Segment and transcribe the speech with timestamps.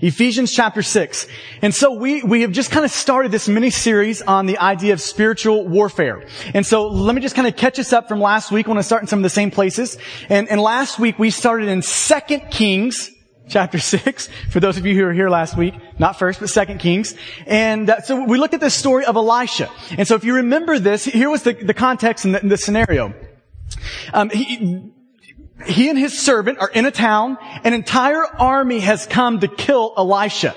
[0.00, 1.26] Ephesians chapter 6.
[1.62, 4.92] And so we, we have just kind of started this mini series on the idea
[4.92, 6.26] of spiritual warfare.
[6.54, 8.66] And so let me just kind of catch us up from last week.
[8.66, 9.98] I want to start in some of the same places.
[10.28, 13.10] And, and last week we started in 2 Kings
[13.48, 16.78] chapter 6, for those of you who were here last week, not first, but second
[16.78, 17.14] Kings.
[17.46, 19.70] And uh, so we looked at the story of Elisha.
[19.96, 23.14] And so if you remember this, here was the, the context and the, the scenario.
[24.12, 24.90] Um, he,
[25.64, 27.38] he and his servant are in a town.
[27.64, 30.54] An entire army has come to kill Elisha.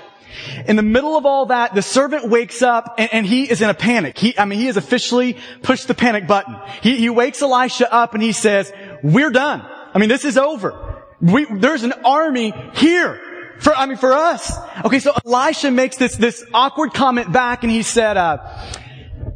[0.66, 3.70] In the middle of all that, the servant wakes up and, and, he is in
[3.70, 4.16] a panic.
[4.16, 6.56] He, I mean, he has officially pushed the panic button.
[6.82, 9.62] He, he wakes Elisha up and he says, we're done.
[9.62, 11.04] I mean, this is over.
[11.20, 13.20] We, there's an army here.
[13.58, 14.52] For, I mean, for us.
[14.84, 18.38] Okay, so Elisha makes this, this awkward comment back and he said, uh,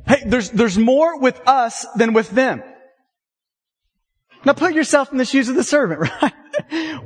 [0.06, 2.62] hey, there's, there's more with us than with them.
[4.44, 6.34] Now put yourself in the shoes of the servant, right?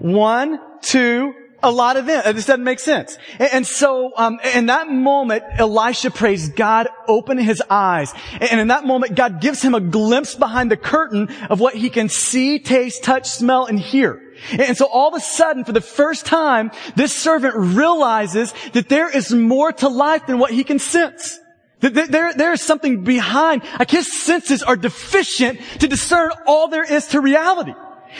[0.00, 2.22] One, two, a lot of them.
[2.24, 3.18] It just doesn't make sense.
[3.38, 8.12] And, and so, um, in that moment, Elisha prays God open his eyes.
[8.40, 11.90] And in that moment, God gives him a glimpse behind the curtain of what he
[11.90, 14.22] can see, taste, touch, smell, and hear.
[14.52, 19.10] And so all of a sudden, for the first time, this servant realizes that there
[19.14, 21.40] is more to life than what he can sense.
[21.80, 23.62] There, there is something behind.
[23.78, 27.72] Like his senses are deficient to discern all there is to reality.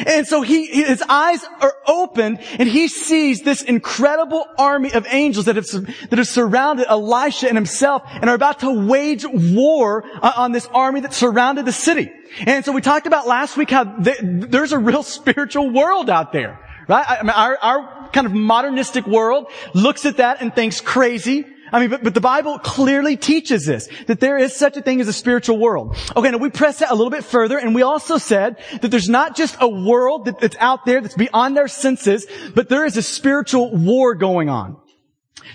[0.06, 5.46] And so he, his eyes are opened and he sees this incredible army of angels
[5.46, 10.52] that have, that have surrounded Elisha and himself and are about to wage war on
[10.52, 12.12] this army that surrounded the city.
[12.46, 16.60] And so we talked about last week how there's a real spiritual world out there,
[16.86, 17.04] right?
[17.08, 21.46] I mean, our, our kind of modernistic world looks at that and thinks crazy.
[21.72, 25.00] I mean, but, but the Bible clearly teaches this, that there is such a thing
[25.00, 25.96] as a spiritual world.
[26.16, 29.08] Okay, now we pressed that a little bit further, and we also said that there's
[29.08, 32.96] not just a world that, that's out there that's beyond our senses, but there is
[32.96, 34.76] a spiritual war going on.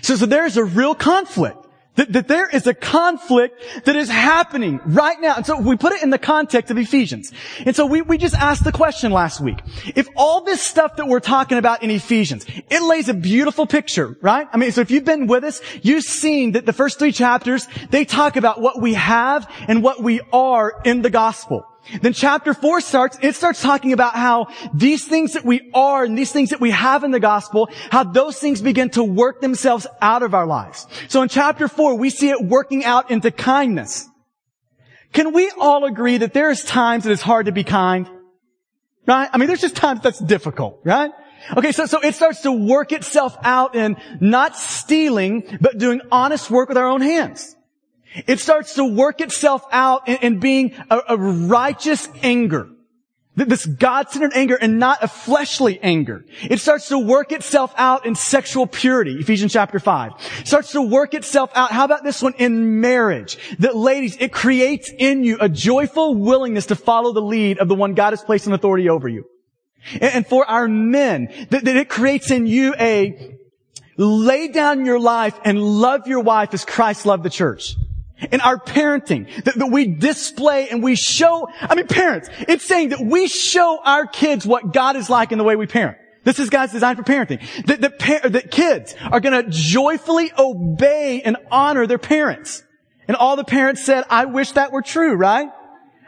[0.02, 1.63] So, so there's a real conflict.
[1.96, 5.36] That, that, there is a conflict that is happening right now.
[5.36, 7.32] And so we put it in the context of Ephesians.
[7.64, 9.58] And so we, we just asked the question last week.
[9.94, 14.16] If all this stuff that we're talking about in Ephesians, it lays a beautiful picture,
[14.20, 14.48] right?
[14.52, 17.68] I mean, so if you've been with us, you've seen that the first three chapters,
[17.90, 21.64] they talk about what we have and what we are in the gospel.
[22.00, 26.16] Then chapter four starts, it starts talking about how these things that we are and
[26.16, 29.86] these things that we have in the gospel, how those things begin to work themselves
[30.00, 30.86] out of our lives.
[31.08, 34.08] So in chapter four, we see it working out into kindness.
[35.12, 38.08] Can we all agree that there's times that it's hard to be kind?
[39.06, 39.28] Right?
[39.32, 41.10] I mean, there's just times that's difficult, right?
[41.56, 46.50] Okay, so, so it starts to work itself out in not stealing, but doing honest
[46.50, 47.54] work with our own hands.
[48.26, 52.68] It starts to work itself out in, in being a, a righteous anger.
[53.36, 56.24] This God-centered anger and not a fleshly anger.
[56.42, 60.12] It starts to work itself out in sexual purity, Ephesians chapter 5.
[60.40, 63.36] It starts to work itself out, how about this one, in marriage?
[63.58, 67.74] That ladies, it creates in you a joyful willingness to follow the lead of the
[67.74, 69.24] one God has placed in authority over you.
[70.00, 73.36] And, for our men, that, that it creates in you a
[73.96, 77.74] lay down your life and love your wife as Christ loved the church
[78.30, 82.90] in our parenting, that, that, we display and we show, I mean parents, it's saying
[82.90, 85.98] that we show our kids what God is like in the way we parent.
[86.22, 87.40] This is God's design for parenting.
[87.66, 92.62] That, that, par- that kids are gonna joyfully obey and honor their parents.
[93.06, 95.50] And all the parents said, I wish that were true, right?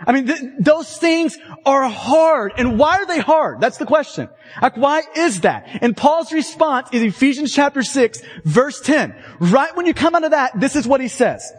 [0.05, 2.53] I mean, th- those things are hard.
[2.57, 3.61] And why are they hard?
[3.61, 4.29] That's the question.
[4.61, 5.67] Like, why is that?
[5.81, 9.15] And Paul's response is Ephesians chapter 6, verse 10.
[9.39, 11.51] Right when you come out of that, this is what he says.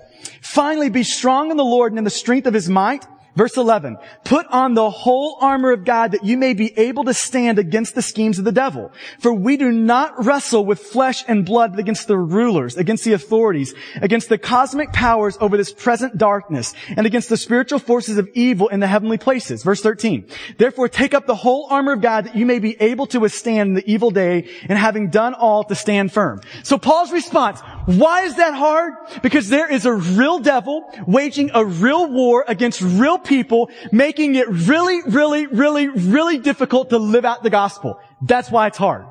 [0.41, 3.05] Finally, be strong in the Lord and in the strength of his might.
[3.37, 7.13] Verse 11, put on the whole armor of God that you may be able to
[7.13, 8.91] stand against the schemes of the devil.
[9.19, 13.13] For we do not wrestle with flesh and blood, but against the rulers, against the
[13.13, 18.27] authorities, against the cosmic powers over this present darkness, and against the spiritual forces of
[18.33, 19.61] evil in the heavenly places.
[19.61, 23.05] Verse 13, therefore take up the whole armor of God that you may be able
[23.05, 26.41] to withstand the evil day, and having done all to stand firm.
[26.63, 28.95] So Paul's response, why is that hard?
[29.23, 34.49] Because there is a real devil waging a real war against real people, making it
[34.49, 37.97] really, really, really, really difficult to live out the gospel.
[38.21, 39.05] That's why it's hard.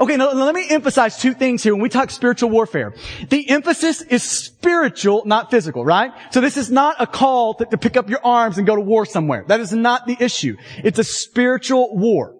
[0.00, 2.92] Okay, now let me emphasize two things here when we talk spiritual warfare.
[3.28, 6.10] The emphasis is spiritual, not physical, right?
[6.32, 8.80] So this is not a call to, to pick up your arms and go to
[8.80, 9.44] war somewhere.
[9.46, 10.56] That is not the issue.
[10.82, 12.34] It's a spiritual war.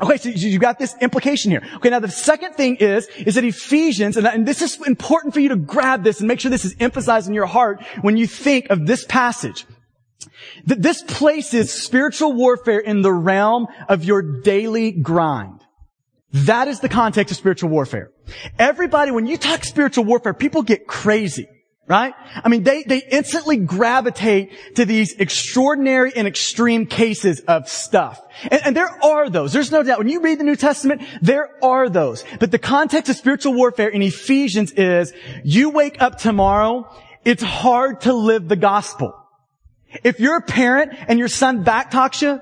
[0.00, 1.62] Okay, so you got this implication here.
[1.76, 5.40] Okay, now the second thing is, is that Ephesians, and, and this is important for
[5.40, 8.26] you to grab this and make sure this is emphasized in your heart when you
[8.26, 9.64] think of this passage.
[10.66, 15.60] That this places spiritual warfare in the realm of your daily grind.
[16.32, 18.10] That is the context of spiritual warfare.
[18.58, 21.48] Everybody, when you talk spiritual warfare, people get crazy.
[21.88, 22.14] Right?
[22.42, 28.20] I mean, they, they instantly gravitate to these extraordinary and extreme cases of stuff.
[28.42, 29.52] And, and, there are those.
[29.52, 29.98] There's no doubt.
[29.98, 32.24] When you read the New Testament, there are those.
[32.40, 35.12] But the context of spiritual warfare in Ephesians is,
[35.44, 36.90] you wake up tomorrow,
[37.24, 39.14] it's hard to live the gospel.
[40.02, 42.40] If you're a parent and your son backtalks you,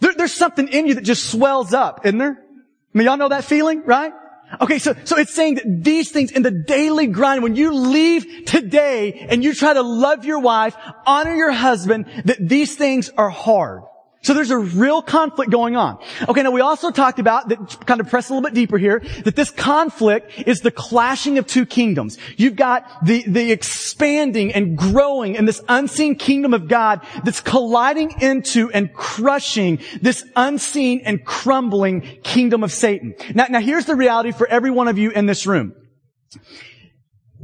[0.00, 2.36] there, there's something in you that just swells up, isn't there?
[2.36, 4.12] I mean, y'all know that feeling, right?
[4.60, 8.44] Okay, so, so it's saying that these things in the daily grind, when you leave
[8.46, 13.30] today and you try to love your wife, honor your husband, that these things are
[13.30, 13.82] hard.
[14.26, 15.98] So there's a real conflict going on.
[16.28, 18.98] Okay, now we also talked about, that kind of press a little bit deeper here,
[19.22, 22.18] that this conflict is the clashing of two kingdoms.
[22.36, 28.20] You've got the, the expanding and growing and this unseen kingdom of God that's colliding
[28.20, 33.14] into and crushing this unseen and crumbling kingdom of Satan.
[33.32, 35.72] Now, now here's the reality for every one of you in this room.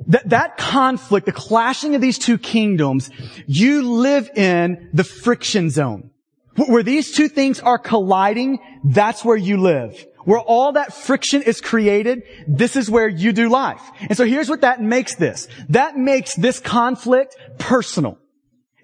[0.08, 3.08] That, that conflict, the clashing of these two kingdoms,
[3.46, 6.08] you live in the friction zone.
[6.56, 10.06] Where these two things are colliding, that's where you live.
[10.24, 13.82] Where all that friction is created, this is where you do life.
[14.00, 15.48] And so here's what that makes this.
[15.70, 18.18] That makes this conflict personal.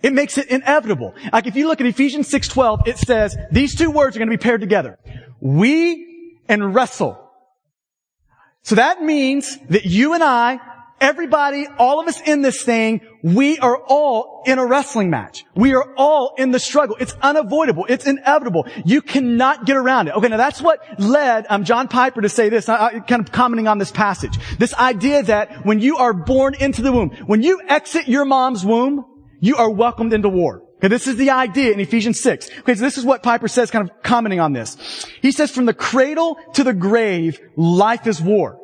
[0.02, 1.14] It makes it inevitable.
[1.32, 4.36] Like if you look at Ephesians 6:12, it says these two words are going to
[4.36, 4.98] be paired together.
[5.40, 7.18] We and wrestle.
[8.62, 10.60] So that means that you and I
[11.00, 15.44] Everybody, all of us in this thing, we are all in a wrestling match.
[15.54, 16.96] We are all in the struggle.
[16.98, 17.86] It's unavoidable.
[17.88, 18.66] It's inevitable.
[18.84, 20.14] You cannot get around it.
[20.16, 23.68] Okay, now that's what led um, John Piper to say this, uh, kind of commenting
[23.68, 24.38] on this passage.
[24.58, 28.64] This idea that when you are born into the womb, when you exit your mom's
[28.64, 29.04] womb,
[29.40, 30.62] you are welcomed into war.
[30.78, 32.50] Okay, this is the idea in Ephesians 6.
[32.60, 35.06] Okay, so this is what Piper says, kind of commenting on this.
[35.22, 38.60] He says, from the cradle to the grave, life is war.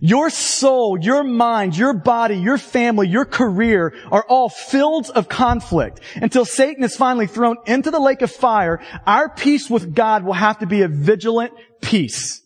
[0.00, 6.00] Your soul, your mind, your body, your family, your career are all fields of conflict.
[6.16, 10.32] Until Satan is finally thrown into the lake of fire, our peace with God will
[10.32, 12.42] have to be a vigilant peace.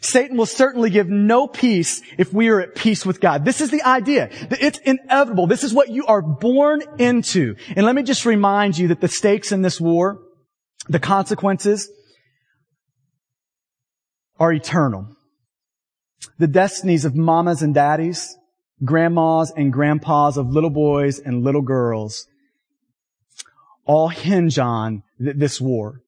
[0.00, 3.44] Satan will certainly give no peace if we are at peace with God.
[3.44, 4.30] This is the idea.
[4.50, 5.46] It's inevitable.
[5.46, 7.56] This is what you are born into.
[7.76, 10.20] And let me just remind you that the stakes in this war,
[10.88, 11.90] the consequences,
[14.38, 15.13] are eternal
[16.38, 18.36] the destinies of mamas and daddies,
[18.84, 22.26] grandmas and grandpas of little boys and little girls
[23.86, 26.00] all hinge on th- this war.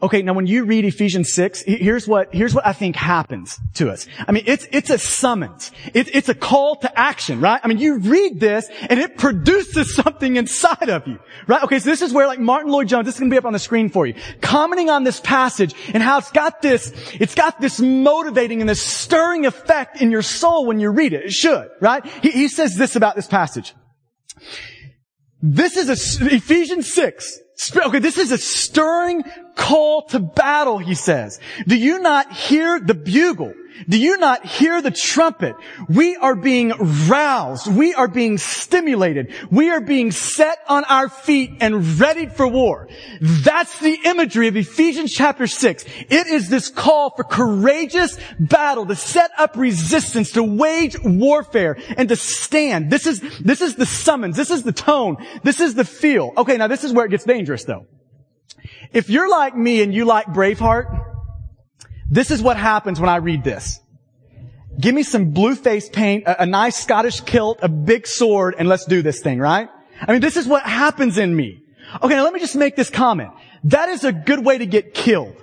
[0.00, 3.90] Okay, now when you read Ephesians 6, here's what, here's what I think happens to
[3.90, 4.06] us.
[4.28, 5.72] I mean, it's, it's a summons.
[5.92, 7.60] It, it's a call to action, right?
[7.64, 11.18] I mean, you read this and it produces something inside of you,
[11.48, 11.64] right?
[11.64, 13.52] Okay, so this is where like Martyn Lloyd-Jones, this is going to be up on
[13.52, 17.60] the screen for you, commenting on this passage and how it's got this, it's got
[17.60, 21.24] this motivating and this stirring effect in your soul when you read it.
[21.24, 22.06] It should, right?
[22.22, 23.74] He, he says this about this passage.
[25.42, 27.40] This is a, Ephesians 6
[27.74, 29.24] Okay, this is a stirring
[29.56, 31.40] call to battle, he says.
[31.66, 33.52] Do you not hear the bugle?
[33.86, 35.54] Do you not hear the trumpet?
[35.88, 36.72] We are being
[37.08, 37.66] roused.
[37.66, 39.32] We are being stimulated.
[39.50, 42.88] We are being set on our feet and ready for war.
[43.20, 45.84] That's the imagery of Ephesians chapter 6.
[46.08, 52.08] It is this call for courageous battle to set up resistance, to wage warfare, and
[52.08, 52.90] to stand.
[52.90, 54.36] This is, this is the summons.
[54.36, 55.16] This is the tone.
[55.42, 56.32] This is the feel.
[56.36, 57.86] Okay, now this is where it gets dangerous though.
[58.92, 61.07] If you're like me and you like Braveheart,
[62.08, 63.80] this is what happens when I read this.
[64.80, 68.68] Give me some blue face paint, a, a, nice Scottish kilt, a big sword, and
[68.68, 69.68] let's do this thing, right?
[70.00, 71.64] I mean, this is what happens in me.
[72.02, 73.30] Okay, now let me just make this comment.
[73.64, 75.34] That is a good way to get killed.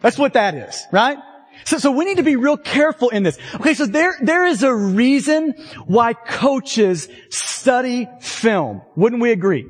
[0.00, 1.18] That's what that is, right?
[1.64, 3.38] So, so we need to be real careful in this.
[3.54, 5.54] Okay, so there, there is a reason
[5.86, 8.82] why coaches study film.
[8.96, 9.66] Wouldn't we agree?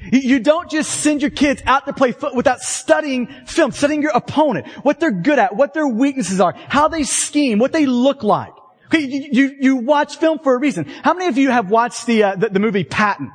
[0.00, 4.12] You don't just send your kids out to play foot without studying film, studying your
[4.12, 8.22] opponent, what they're good at, what their weaknesses are, how they scheme, what they look
[8.22, 8.52] like.
[8.86, 10.84] Okay, you, you, you watch film for a reason.
[10.84, 13.30] How many of you have watched the, uh, the, the, movie Patton?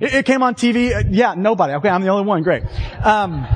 [0.00, 0.94] It, it, came on TV.
[0.94, 1.74] Uh, yeah, nobody.
[1.74, 2.42] Okay, I'm the only one.
[2.42, 2.62] Great.
[3.04, 3.46] Um,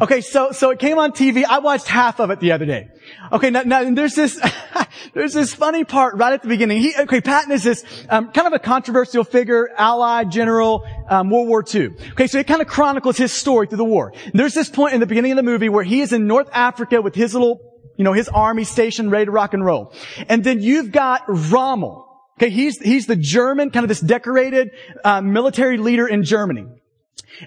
[0.00, 1.44] okay, so, so it came on TV.
[1.44, 2.88] I watched half of it the other day.
[3.32, 4.40] Okay, now, now there's this,
[5.14, 6.80] there's this funny part right at the beginning.
[6.80, 11.48] He, okay, Patton is this um, kind of a controversial figure, Allied general, um, World
[11.48, 11.90] War II.
[12.12, 14.12] Okay, so it kind of chronicles his story through the war.
[14.32, 17.02] There's this point in the beginning of the movie where he is in North Africa
[17.02, 17.60] with his little,
[17.96, 19.92] you know, his army stationed ready to rock and roll.
[20.28, 22.06] And then you've got Rommel.
[22.38, 24.70] Okay, he's, he's the German, kind of this decorated
[25.04, 26.66] uh, military leader in Germany.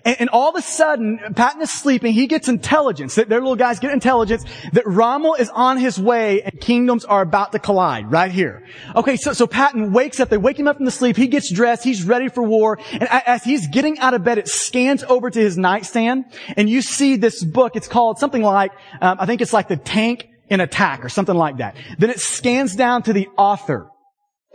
[0.05, 2.13] And, and, all of a sudden, Patton is sleeping.
[2.13, 3.15] He gets intelligence.
[3.15, 7.51] Their little guys get intelligence that Rommel is on his way and kingdoms are about
[7.51, 8.65] to collide right here.
[8.95, 10.29] Okay, so, so Patton wakes up.
[10.29, 11.15] They wake him up from the sleep.
[11.15, 11.83] He gets dressed.
[11.83, 12.79] He's ready for war.
[12.91, 16.25] And as he's getting out of bed, it scans over to his nightstand
[16.57, 17.75] and you see this book.
[17.75, 21.35] It's called something like, um, I think it's like the tank in attack or something
[21.35, 21.75] like that.
[21.97, 23.89] Then it scans down to the author.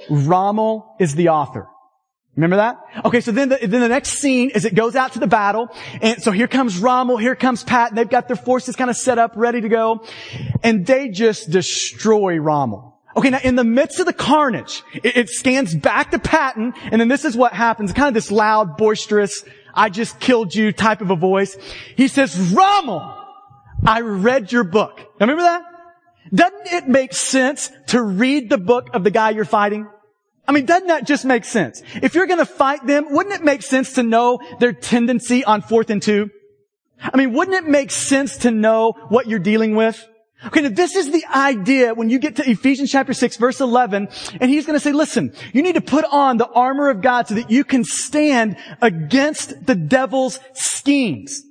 [0.09, 1.69] Rommel is the author.
[2.39, 2.79] Remember that?
[3.05, 5.75] Okay, so then the, then the next scene is it goes out to the battle,
[6.01, 8.97] and so here comes Rommel, here comes Pat, and they've got their forces kind of
[8.97, 10.07] set up, ready to go,
[10.63, 12.97] and they just destroy Rommel.
[13.17, 17.01] Okay, now in the midst of the carnage, it, it scans back to Patton, and
[17.01, 19.43] then this is what happens, kind of this loud, boisterous,
[19.75, 21.57] I just killed you type of a voice.
[21.97, 23.17] He says, Rommel,
[23.85, 24.99] I read your book.
[25.19, 25.65] Now remember that?
[26.33, 29.89] Doesn't it make sense to read the book of the guy you're fighting?
[30.49, 31.83] I mean, doesn't that just make sense?
[32.03, 35.61] If you're going to fight them, wouldn't it make sense to know their tendency on
[35.61, 36.31] fourth and two?
[37.01, 40.09] I mean, wouldn't it make sense to know what you're dealing with?
[40.47, 44.09] Okay, now this is the idea when you get to Ephesians chapter 6 verse 11,
[44.41, 47.35] and he's to say, listen, you need to put on the armor of God so
[47.35, 51.43] that you can stand against the devil's schemes.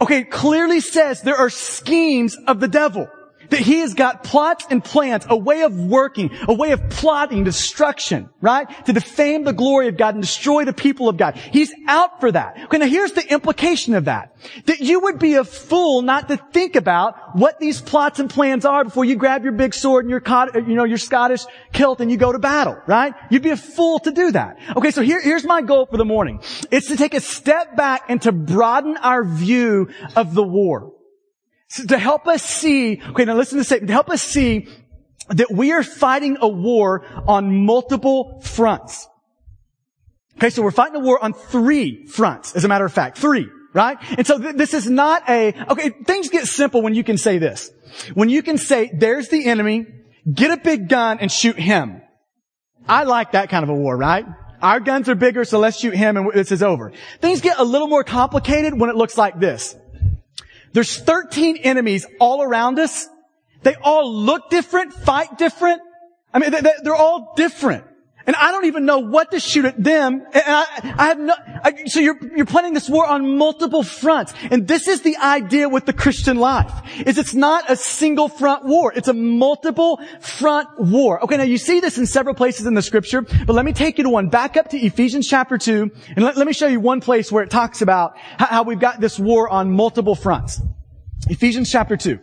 [0.00, 3.08] Okay, clearly says there are schemes of the devil.
[3.50, 7.44] That he has got plots and plans, a way of working, a way of plotting
[7.44, 8.68] destruction, right?
[8.86, 11.36] To defame the glory of God and destroy the people of God.
[11.36, 12.56] He's out for that.
[12.64, 14.36] Okay, now here's the implication of that.
[14.66, 18.64] That you would be a fool not to think about what these plots and plans
[18.64, 22.00] are before you grab your big sword and your, uh, you know, your Scottish kilt
[22.00, 23.14] and you go to battle, right?
[23.30, 24.58] You'd be a fool to do that.
[24.76, 26.40] Okay, so here, here's my goal for the morning.
[26.70, 30.92] It's to take a step back and to broaden our view of the war.
[31.86, 34.68] To help us see, okay, now listen to this to help us see
[35.28, 39.08] that we are fighting a war on multiple fronts.
[40.36, 43.18] Okay, so we're fighting a war on three fronts, as a matter of fact.
[43.18, 43.98] Three, right?
[44.16, 47.38] And so th- this is not a, okay, things get simple when you can say
[47.38, 47.70] this.
[48.14, 49.86] When you can say, there's the enemy,
[50.32, 52.00] get a big gun and shoot him.
[52.88, 54.26] I like that kind of a war, right?
[54.62, 56.92] Our guns are bigger, so let's shoot him and this is over.
[57.20, 59.76] Things get a little more complicated when it looks like this.
[60.72, 63.08] There's 13 enemies all around us.
[63.62, 65.82] They all look different, fight different.
[66.32, 67.84] I mean, they're all different.
[68.30, 70.24] And I don't even know what to shoot at them.
[70.32, 70.64] And I,
[70.96, 71.34] I have no,
[71.64, 74.32] I, so you're, you're planning this war on multiple fronts.
[74.52, 76.70] And this is the idea with the Christian life,
[77.04, 78.92] is it's not a single front war.
[78.94, 81.20] It's a multiple front war.
[81.24, 83.98] Okay, now you see this in several places in the scripture, but let me take
[83.98, 84.28] you to one.
[84.28, 87.42] Back up to Ephesians chapter 2, and let, let me show you one place where
[87.42, 90.60] it talks about how, how we've got this war on multiple fronts.
[91.28, 92.20] Ephesians chapter 2.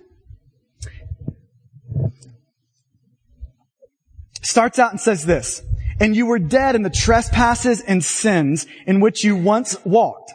[4.41, 5.61] Starts out and says this,
[6.00, 10.34] and you were dead in the trespasses and sins in which you once walked,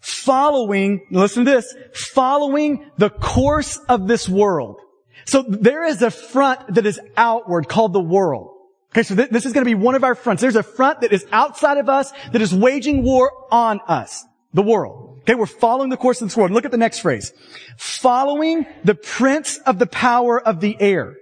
[0.00, 4.80] following, listen to this, following the course of this world.
[5.24, 8.56] So there is a front that is outward called the world.
[8.92, 10.40] Okay, so th- this is going to be one of our fronts.
[10.40, 14.62] There's a front that is outside of us that is waging war on us, the
[14.62, 15.20] world.
[15.20, 16.50] Okay, we're following the course of this world.
[16.50, 17.32] Look at the next phrase.
[17.76, 21.14] Following the prince of the power of the air.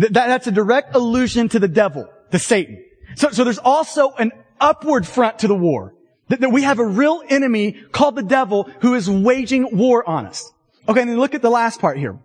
[0.00, 2.82] Th- that, that's a direct allusion to the devil, to Satan.
[3.16, 5.94] So, so there's also an upward front to the war.
[6.28, 10.26] That, that we have a real enemy called the devil who is waging war on
[10.26, 10.52] us.
[10.88, 12.18] Okay, and then look at the last part here.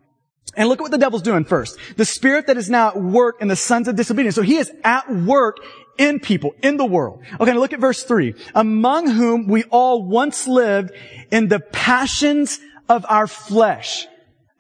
[0.56, 1.78] And look at what the devil's doing first.
[1.98, 4.36] The spirit that is now at work in the sons of disobedience.
[4.36, 5.58] So he is at work
[5.98, 7.24] in people, in the world.
[7.40, 8.36] Okay, look at verse three.
[8.54, 10.92] Among whom we all once lived
[11.32, 14.08] in the passions of our flesh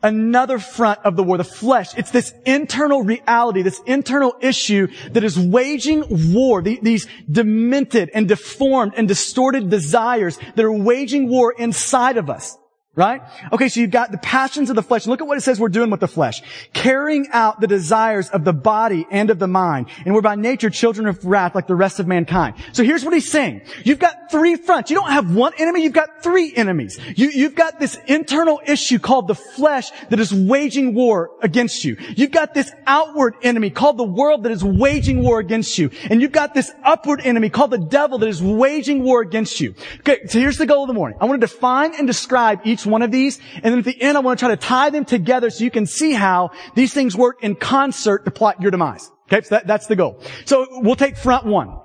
[0.05, 1.97] another front of the war, the flesh.
[1.97, 8.93] It's this internal reality, this internal issue that is waging war, these demented and deformed
[8.95, 12.55] and distorted desires that are waging war inside of us.
[12.95, 13.21] Right?
[13.51, 15.05] Okay, so you've got the passions of the flesh.
[15.05, 16.41] Look at what it says we're doing with the flesh.
[16.71, 19.87] Carrying out the desires of the body and of the mind.
[20.05, 22.55] And we're by nature children of wrath like the rest of mankind.
[22.71, 23.63] So here's what he's saying.
[23.83, 24.89] You've got three fronts.
[24.91, 26.97] You don't have one enemy, you've got three enemies.
[27.17, 31.97] You, you've got this internal issue called the flesh that is waging war against you.
[32.15, 35.89] You've got this outward enemy called the world that is waging war against you.
[36.09, 39.75] And you've got this upward enemy called the devil that is waging war against you.
[39.99, 41.17] Okay, so here's the goal of the morning.
[41.19, 43.39] I want to define and describe each one of these.
[43.55, 45.71] And then at the end, I want to try to tie them together so you
[45.71, 49.09] can see how these things work in concert to plot your demise.
[49.27, 50.21] Okay, so that, that's the goal.
[50.45, 51.79] So we'll take front one.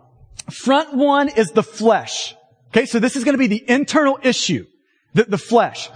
[0.51, 2.35] Front one is the flesh.
[2.69, 4.67] Okay, so this is going to be the internal issue,
[5.15, 5.91] the, the flesh.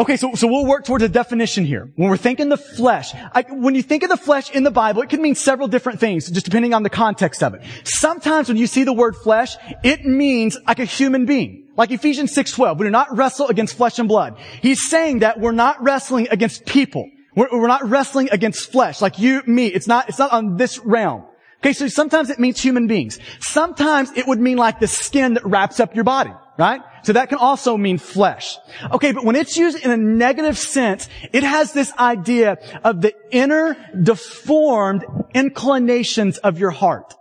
[0.00, 1.92] Okay, so, so we'll work towards a definition here.
[1.96, 5.02] When we're thinking the flesh, I, when you think of the flesh in the Bible,
[5.02, 7.60] it can mean several different things, just depending on the context of it.
[7.84, 11.68] Sometimes when you see the word flesh, it means like a human being.
[11.76, 14.38] Like Ephesians 6.12, we do not wrestle against flesh and blood.
[14.62, 17.10] He's saying that we're not wrestling against people.
[17.36, 19.66] We're, we're not wrestling against flesh, like you, me.
[19.66, 21.26] It's not, it's not on this realm.
[21.58, 23.18] Okay, so sometimes it means human beings.
[23.40, 26.82] Sometimes it would mean like the skin that wraps up your body, right?
[27.04, 28.58] So that can also mean flesh.
[28.92, 33.14] Okay, but when it's used in a negative sense, it has this idea of the
[33.30, 37.14] inner deformed inclinations of your heart.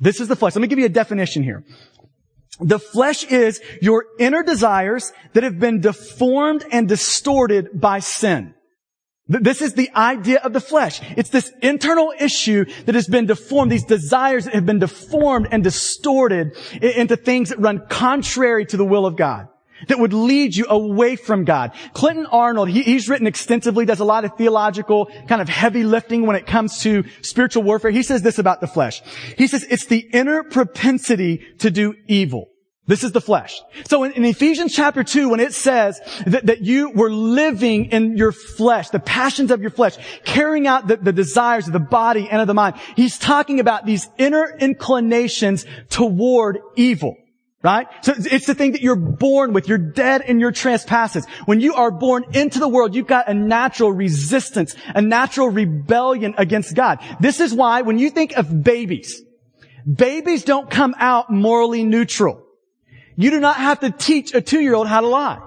[0.00, 0.56] This is the flesh.
[0.56, 1.64] Let me give you a definition here.
[2.58, 8.54] The flesh is your inner desires that have been deformed and distorted by sin.
[9.26, 11.00] This is the idea of the flesh.
[11.16, 15.64] It's this internal issue that has been deformed, these desires that have been deformed and
[15.64, 19.48] distorted into things that run contrary to the will of God,
[19.88, 21.72] that would lead you away from God.
[21.94, 26.26] Clinton Arnold, he, he's written extensively, does a lot of theological kind of heavy lifting
[26.26, 27.90] when it comes to spiritual warfare.
[27.90, 29.00] He says this about the flesh.
[29.38, 32.50] He says it's the inner propensity to do evil.
[32.86, 33.62] This is the flesh.
[33.86, 38.18] So in, in, Ephesians chapter 2, when it says that, that, you were living in
[38.18, 42.28] your flesh, the passions of your flesh, carrying out the, the desires of the body
[42.30, 47.16] and of the mind, he's talking about these inner inclinations toward evil.
[47.62, 47.86] Right?
[48.02, 49.66] So it's the thing that you're born with.
[49.66, 51.26] You're dead in your trespasses.
[51.46, 56.34] When you are born into the world, you've got a natural resistance, a natural rebellion
[56.36, 56.98] against God.
[57.20, 59.22] This is why when you think of babies,
[59.90, 62.43] babies don't come out morally neutral.
[63.16, 65.40] You do not have to teach a two-year-old how to lie.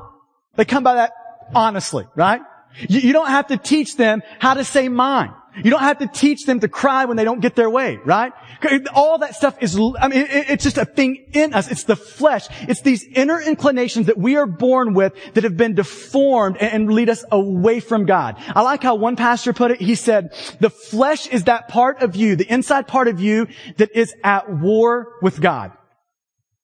[0.56, 1.12] They come by that
[1.54, 2.42] honestly, right?
[2.88, 5.34] You, you, don't have to teach them how to say mine.
[5.64, 8.32] You don't have to teach them to cry when they don't get their way, right?
[8.94, 11.72] All that stuff is, I mean, it, it's just a thing in us.
[11.72, 12.48] It's the flesh.
[12.62, 16.94] It's these inner inclinations that we are born with that have been deformed and, and
[16.94, 18.36] lead us away from God.
[18.50, 19.82] I like how one pastor put it.
[19.82, 23.48] He said, the flesh is that part of you, the inside part of you
[23.78, 25.72] that is at war with God.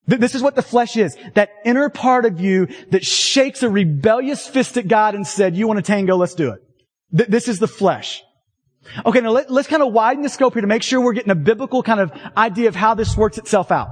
[0.06, 1.18] This is what the flesh is.
[1.36, 5.68] That inner part of you that shakes a rebellious fist at God and said, you
[5.68, 6.62] want a tango, let's do it.
[7.12, 8.24] This is the flesh.
[9.06, 11.32] Okay, now let, us kind of widen the scope here to make sure we're getting
[11.32, 13.90] a biblical kind of idea of how this works itself out.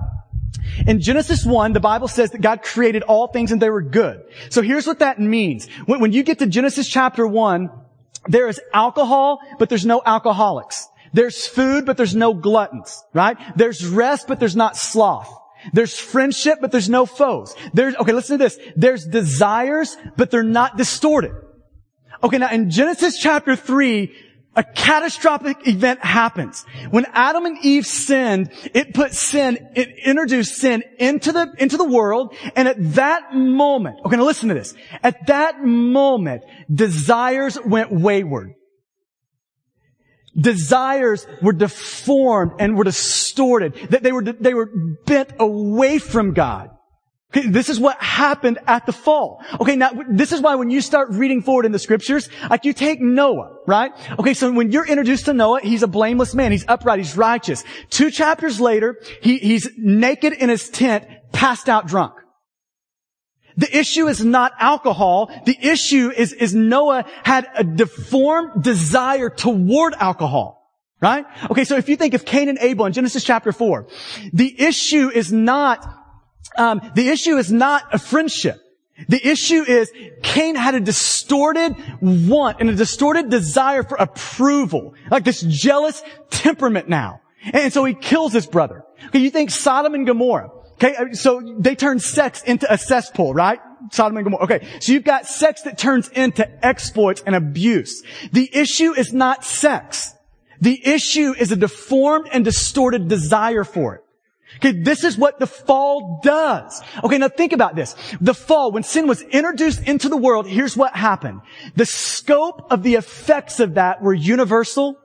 [0.86, 4.21] In Genesis 1, the Bible says that God created all things and they were good.
[4.50, 5.69] So here's what that means.
[5.86, 7.69] When, when you get to Genesis chapter 1,
[8.28, 10.88] there is alcohol, but there's no alcoholics.
[11.13, 13.38] There's food, but there's no gluttons, right?
[13.56, 15.34] There's rest, but there's not sloth.
[15.74, 17.56] There's friendship, but there's no foes.
[17.74, 18.60] There's, okay, listen to this.
[18.76, 21.34] There's desires, but they're not distorted.
[22.24, 24.12] Okay, now in Genesis chapter 3,
[24.56, 26.65] a catastrophic event happens.
[26.89, 31.88] When Adam and Eve sinned, it put sin, it introduced sin into the, into the
[31.88, 34.74] world, and at that moment, okay, now listen to this.
[35.04, 38.56] At that moment, desires went wayward
[40.38, 44.70] desires were deformed and were distorted, that they were, they were
[45.06, 46.70] bent away from God.
[47.34, 49.41] Okay, this is what happened at the fall.
[49.62, 52.74] Okay, now this is why when you start reading forward in the scriptures, like you
[52.74, 53.94] take Noah, right?
[54.20, 57.63] Okay, so when you're introduced to Noah, he's a blameless man, he's upright, he's righteous.
[57.89, 62.13] Two chapters later, he, he's naked in his tent, passed out drunk.
[63.62, 65.32] The issue is not alcohol.
[65.45, 70.58] The issue is, is Noah had a deformed desire toward alcohol.
[71.00, 71.26] Right?
[71.50, 73.88] Okay, so if you think of Cain and Abel in Genesis chapter 4,
[74.34, 75.86] the issue is not,
[76.58, 78.60] um, the issue is not a friendship.
[79.08, 79.91] The issue is
[80.24, 84.95] Cain had a distorted want and a distorted desire for approval.
[85.12, 87.21] Like this jealous temperament now.
[87.54, 88.84] And so he kills his brother.
[89.08, 90.50] Okay, you think Sodom and Gomorrah.
[90.82, 93.60] Okay, uh, so they turn sex into a cesspool, right?
[93.91, 94.46] Sodom and Gomorrah.
[94.46, 98.02] Okay, so you've got sex that turns into exploits and abuse.
[98.32, 100.15] The issue is not sex.
[100.60, 104.04] The issue is a deformed and distorted desire for it.
[104.58, 106.82] Okay, this is what the fall does.
[107.04, 107.96] Okay, now think about this.
[108.20, 111.41] The fall, when sin was introduced into the world, here's what happened.
[111.76, 114.98] The scope of the effects of that were universal.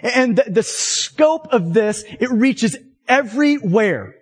[0.00, 2.76] And the, the scope of this, it reaches
[3.08, 4.14] everywhere.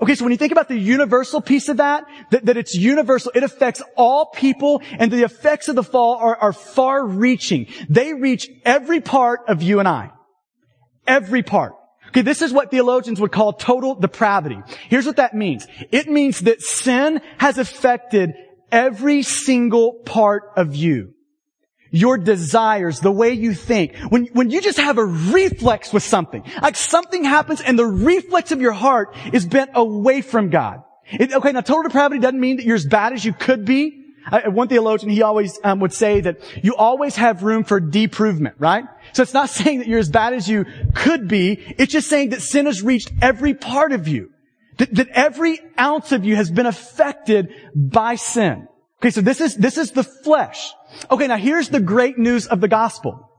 [0.00, 3.32] Okay, so when you think about the universal piece of that, that, that, it's universal,
[3.34, 7.66] it affects all people, and the effects of the fall are, are far reaching.
[7.88, 10.10] They reach every part of you and I.
[11.06, 11.74] Every part.
[12.08, 14.58] Okay, this is what theologians would call total depravity.
[14.88, 15.66] Here's what that means.
[15.90, 18.34] It means that sin has affected
[18.70, 21.14] every single part of you
[21.90, 26.44] your desires, the way you think, when, when you just have a reflex with something,
[26.62, 30.82] like something happens and the reflex of your heart is bent away from God.
[31.10, 34.04] It, okay, now total depravity doesn't mean that you're as bad as you could be.
[34.30, 38.54] I, one theologian, he always um, would say that you always have room for deprovement,
[38.58, 38.84] right?
[39.12, 41.52] So it's not saying that you're as bad as you could be.
[41.78, 44.30] It's just saying that sin has reached every part of you.
[44.76, 48.68] That, that every ounce of you has been affected by sin.
[49.00, 50.72] Okay, so this is, this is the flesh.
[51.10, 53.30] Okay, now here's the great news of the gospel.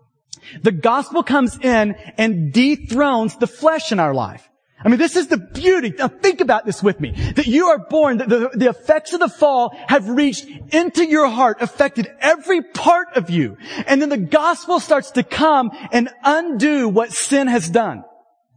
[0.62, 4.50] The gospel comes in and dethrones the flesh in our life.
[4.82, 5.94] I mean, this is the beauty.
[5.98, 7.12] Now think about this with me.
[7.36, 11.28] That you are born, that the, the effects of the fall have reached into your
[11.28, 13.58] heart, affected every part of you.
[13.86, 18.06] And then the gospel starts to come and undo what sin has done.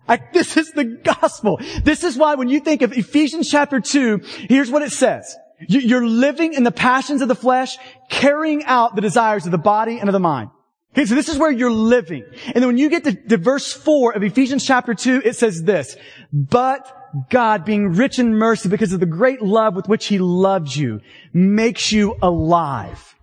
[0.33, 1.59] This is the gospel.
[1.85, 5.37] This is why when you think of Ephesians chapter 2, here's what it says.
[5.69, 9.99] You're living in the passions of the flesh, carrying out the desires of the body
[9.99, 10.51] and of the mind.
[10.93, 12.25] Okay, so this is where you're living.
[12.47, 15.63] And then when you get to, to verse 4 of Ephesians chapter 2, it says
[15.63, 15.97] this,
[16.33, 16.87] But
[17.31, 21.01] God, being rich in mercy because of the great love with which He loved you,
[21.33, 23.15] makes you alive.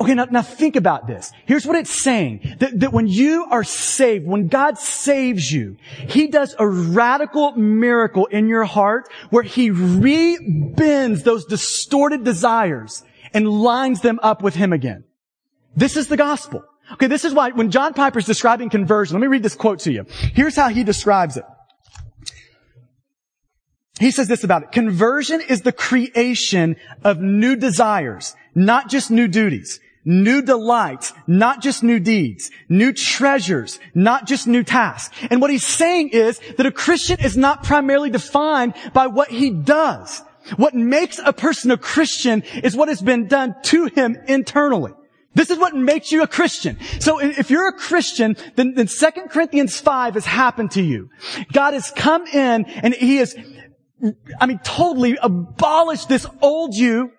[0.00, 1.32] Okay, now, now think about this.
[1.46, 2.56] Here's what it's saying.
[2.58, 5.76] That, that when you are saved, when God saves you,
[6.08, 13.48] He does a radical miracle in your heart where He rebends those distorted desires and
[13.48, 15.04] lines them up with Him again.
[15.76, 16.64] This is the gospel.
[16.92, 19.80] Okay, this is why when John Piper is describing conversion, let me read this quote
[19.80, 20.06] to you.
[20.34, 21.44] Here's how he describes it.
[23.98, 24.72] He says this about it.
[24.72, 29.80] Conversion is the creation of new desires, not just new duties.
[30.04, 32.50] New delights, not just new deeds.
[32.68, 35.14] New treasures, not just new tasks.
[35.30, 39.50] And what he's saying is that a Christian is not primarily defined by what he
[39.50, 40.22] does.
[40.56, 44.92] What makes a person a Christian is what has been done to him internally.
[45.34, 46.78] This is what makes you a Christian.
[47.00, 51.10] So if you're a Christian, then, then 2 Corinthians 5 has happened to you.
[51.52, 53.34] God has come in and He has,
[54.40, 57.10] I mean, totally abolished this old you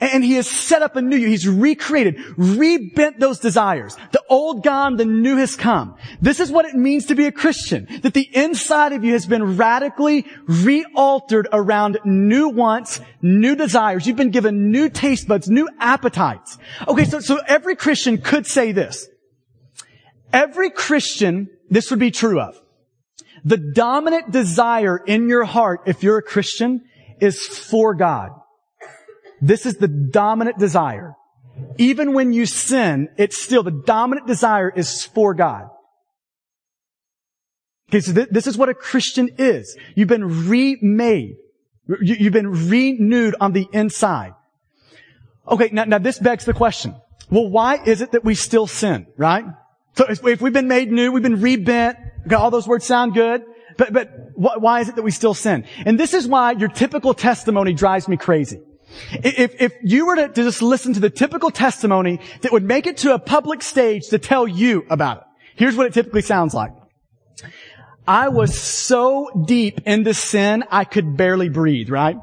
[0.00, 1.28] and he has set up a new you.
[1.28, 3.96] He's recreated, rebent those desires.
[4.12, 5.96] The old gone, the new has come.
[6.20, 7.86] This is what it means to be a Christian.
[8.02, 14.06] That the inside of you has been radically re-altered around new wants, new desires.
[14.06, 16.58] You've been given new taste buds, new appetites.
[16.86, 19.08] Okay, so, so every Christian could say this.
[20.32, 22.60] Every Christian, this would be true of.
[23.44, 26.84] The dominant desire in your heart, if you're a Christian,
[27.20, 28.30] is for God.
[29.44, 31.14] This is the dominant desire.
[31.76, 35.68] Even when you sin, it's still the dominant desire is for God.
[37.90, 39.76] Okay, so th- this is what a Christian is.
[39.94, 41.36] You've been remade.
[42.00, 44.32] You, have been renewed on the inside.
[45.46, 46.96] Okay, now, now this begs the question.
[47.30, 49.44] Well, why is it that we still sin, right?
[49.96, 53.12] So if, if we've been made new, we've been rebent, okay, all those words sound
[53.12, 53.42] good,
[53.76, 55.66] but, but wh- why is it that we still sin?
[55.84, 58.62] And this is why your typical testimony drives me crazy.
[59.12, 62.98] If, if you were to, just listen to the typical testimony that would make it
[62.98, 65.22] to a public stage to tell you about it,
[65.56, 66.72] here's what it typically sounds like.
[68.06, 72.16] I was so deep into sin, I could barely breathe, right?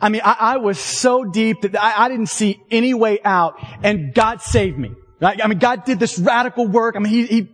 [0.00, 3.54] I mean, I, I was so deep that I, I, didn't see any way out,
[3.82, 4.90] and God saved me.
[5.20, 5.42] Right?
[5.42, 6.96] I mean, God did this radical work.
[6.96, 7.48] I mean, He, he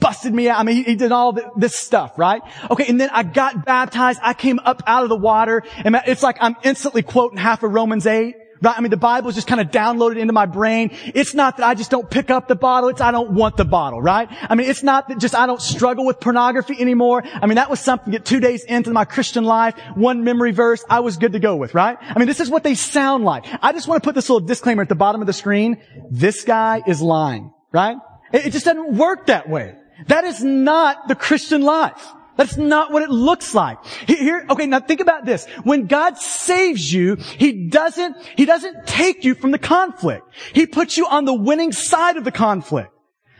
[0.00, 0.58] busted me out.
[0.58, 2.42] I mean, he, he did all this stuff, right?
[2.70, 4.20] Okay, and then I got baptized.
[4.22, 7.72] I came up out of the water, and it's like I'm instantly quoting half of
[7.72, 8.36] Romans 8.
[8.62, 8.78] Right?
[8.78, 10.90] I mean, the Bible is just kind of downloaded into my brain.
[11.14, 12.88] It's not that I just don't pick up the bottle.
[12.88, 14.28] It's I don't want the bottle, right?
[14.30, 17.22] I mean, it's not that just I don't struggle with pornography anymore.
[17.24, 20.82] I mean, that was something that two days into my Christian life, one memory verse,
[20.88, 21.98] I was good to go with, right?
[22.00, 23.44] I mean, this is what they sound like.
[23.60, 25.82] I just want to put this little disclaimer at the bottom of the screen.
[26.10, 27.96] This guy is lying, right?
[28.32, 29.74] It, it just doesn't work that way.
[30.06, 32.12] That is not the Christian life.
[32.36, 33.84] That's not what it looks like.
[34.06, 35.46] Here, okay, now think about this.
[35.62, 40.26] When God saves you, He doesn't, He doesn't take you from the conflict.
[40.52, 42.90] He puts you on the winning side of the conflict.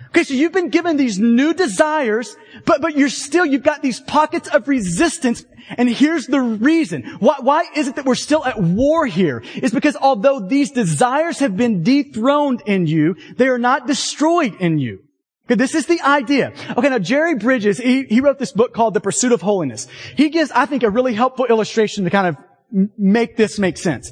[0.09, 2.37] Okay, so you've been given these new desires,
[2.67, 5.45] but, but you're still, you've got these pockets of resistance.
[5.77, 7.03] And here's the reason.
[7.19, 9.43] Why, why is it that we're still at war here?
[9.57, 14.79] Is because although these desires have been dethroned in you, they are not destroyed in
[14.79, 15.03] you.
[15.47, 16.55] Okay, this is the idea.
[16.77, 19.87] Okay, now Jerry Bridges, he, he wrote this book called The Pursuit of Holiness.
[20.17, 24.11] He gives, I think, a really helpful illustration to kind of make this make sense.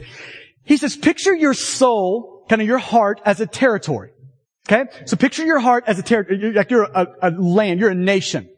[0.65, 4.11] He says, picture your soul, kind of your heart, as a territory.
[4.69, 4.85] Okay?
[5.07, 8.51] So picture your heart as a territory, like you're a, a land, you're a nation.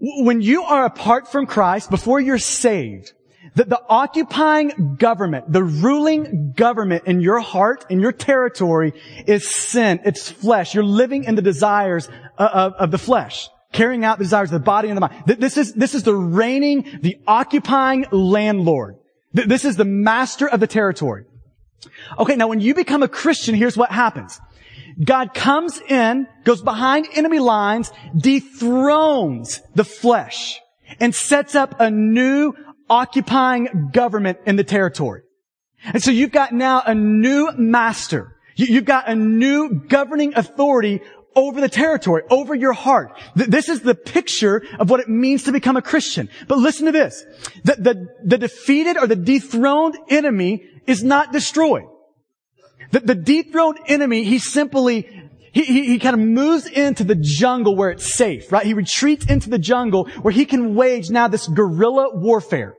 [0.00, 3.12] When you are apart from Christ, before you're saved,
[3.54, 8.92] that the occupying government, the ruling government in your heart, in your territory,
[9.26, 10.00] is sin.
[10.04, 10.74] It's flesh.
[10.74, 14.64] You're living in the desires of, of the flesh carrying out the desires of the
[14.64, 15.24] body and the mind.
[15.26, 18.96] This is, this is the reigning, the occupying landlord.
[19.32, 21.24] This is the master of the territory.
[22.18, 24.40] Okay, now when you become a Christian, here's what happens.
[25.02, 30.60] God comes in, goes behind enemy lines, dethrones the flesh,
[31.00, 32.54] and sets up a new
[32.88, 35.22] occupying government in the territory.
[35.84, 38.36] And so you've got now a new master.
[38.56, 41.00] You've got a new governing authority
[41.36, 43.12] over the territory, over your heart.
[43.34, 46.28] This is the picture of what it means to become a Christian.
[46.46, 47.24] But listen to this.
[47.64, 51.84] The, the, the defeated or the dethroned enemy is not destroyed.
[52.92, 55.08] The, the dethroned enemy, he simply,
[55.54, 58.66] he, he, he kind of moves into the jungle where it's safe, right?
[58.66, 62.74] He retreats into the jungle where he can wage now this guerrilla warfare.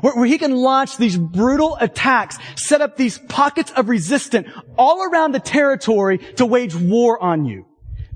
[0.00, 4.48] Where, he can launch these brutal attacks, set up these pockets of resistance
[4.78, 7.66] all around the territory to wage war on you.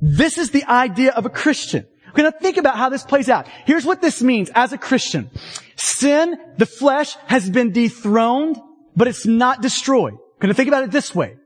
[0.00, 1.86] This is the idea of a Christian.
[2.14, 3.46] Going to think about how this plays out.
[3.66, 5.30] Here's what this means as a Christian.
[5.76, 8.58] Sin, the flesh, has been dethroned,
[8.96, 10.14] but it's not destroyed.
[10.40, 11.36] To think about it this way.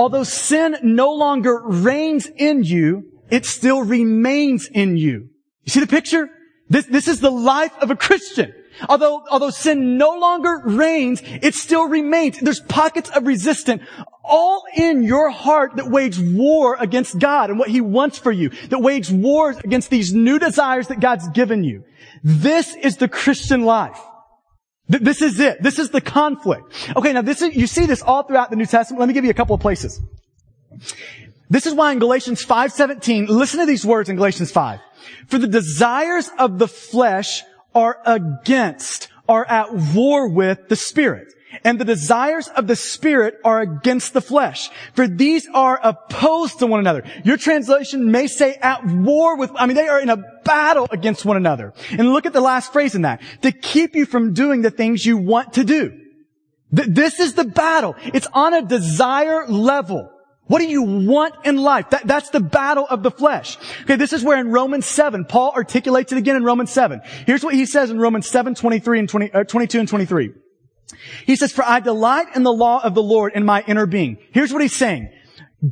[0.00, 5.28] Although sin no longer reigns in you, it still remains in you.
[5.64, 6.30] You see the picture?
[6.70, 8.54] This, this is the life of a Christian.
[8.88, 12.40] Although, although sin no longer reigns, it still remains.
[12.40, 13.82] There's pockets of resistance
[14.24, 18.48] all in your heart that wage war against God and what He wants for you,
[18.70, 21.84] that wage wars against these new desires that God's given you.
[22.24, 24.00] This is the Christian life.
[24.90, 25.62] This is it.
[25.62, 26.64] This is the conflict.
[26.96, 28.98] Okay, now this is, you see this all throughout the New Testament.
[28.98, 30.00] Let me give you a couple of places.
[31.48, 34.80] This is why in Galatians 5:17, listen to these words in Galatians 5.
[35.28, 41.32] For the desires of the flesh are against, are at war with the spirit
[41.64, 44.70] and the desires of the spirit are against the flesh.
[44.94, 47.04] For these are opposed to one another.
[47.24, 51.24] Your translation may say at war with, I mean, they are in a battle against
[51.24, 51.72] one another.
[51.90, 53.20] And look at the last phrase in that.
[53.42, 55.90] To keep you from doing the things you want to do.
[56.74, 57.96] Th- this is the battle.
[58.14, 60.10] It's on a desire level.
[60.46, 61.90] What do you want in life?
[61.90, 63.56] That, that's the battle of the flesh.
[63.82, 67.00] Okay, this is where in Romans 7, Paul articulates it again in Romans 7.
[67.24, 70.32] Here's what he says in Romans 7, 23 and 20, uh, 22 and 23.
[71.26, 74.18] He says, for I delight in the law of the Lord in my inner being.
[74.32, 75.10] Here's what he's saying.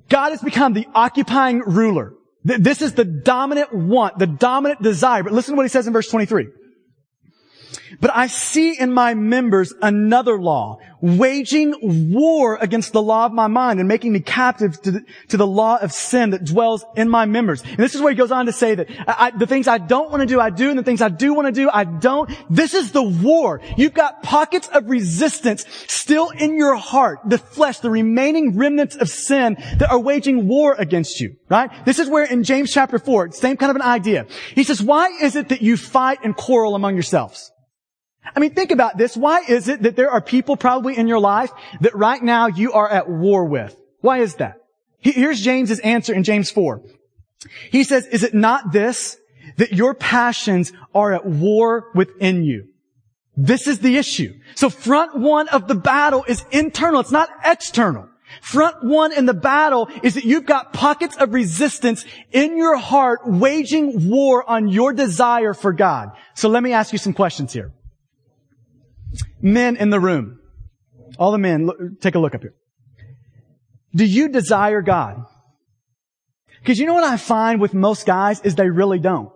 [0.09, 2.15] God has become the occupying ruler.
[2.45, 5.23] This is the dominant want, the dominant desire.
[5.23, 6.49] But listen to what he says in verse 23.
[8.01, 11.75] But I see in my members another law, waging
[12.13, 15.47] war against the law of my mind and making me captive to the, to the
[15.47, 17.63] law of sin that dwells in my members.
[17.63, 20.11] And this is where he goes on to say that I, the things I don't
[20.11, 22.31] want to do, I do, and the things I do want to do, I don't.
[22.51, 23.61] This is the war.
[23.77, 29.09] You've got pockets of resistance still in your heart, the flesh, the remaining remnants of
[29.09, 31.71] sin that are waging war against you, right?
[31.85, 34.27] This is where in James chapter 4, same kind of an idea.
[34.55, 37.53] He says, why is it that you fight and quarrel among yourselves?
[38.35, 39.17] I mean, think about this.
[39.17, 42.73] Why is it that there are people probably in your life that right now you
[42.73, 43.77] are at war with?
[44.01, 44.57] Why is that?
[45.01, 46.83] Here's James's answer in James 4.
[47.71, 49.17] He says, is it not this,
[49.57, 52.69] that your passions are at war within you?
[53.37, 54.35] This is the issue.
[54.57, 57.01] So front one of the battle is internal.
[57.01, 58.09] It's not external.
[58.43, 63.21] Front one in the battle is that you've got pockets of resistance in your heart
[63.25, 66.11] waging war on your desire for God.
[66.35, 67.73] So let me ask you some questions here.
[69.41, 70.41] Men in the room.
[71.19, 72.55] All the men, look, take a look up here.
[73.95, 75.25] Do you desire God?
[76.61, 79.33] Because you know what I find with most guys is they really don't.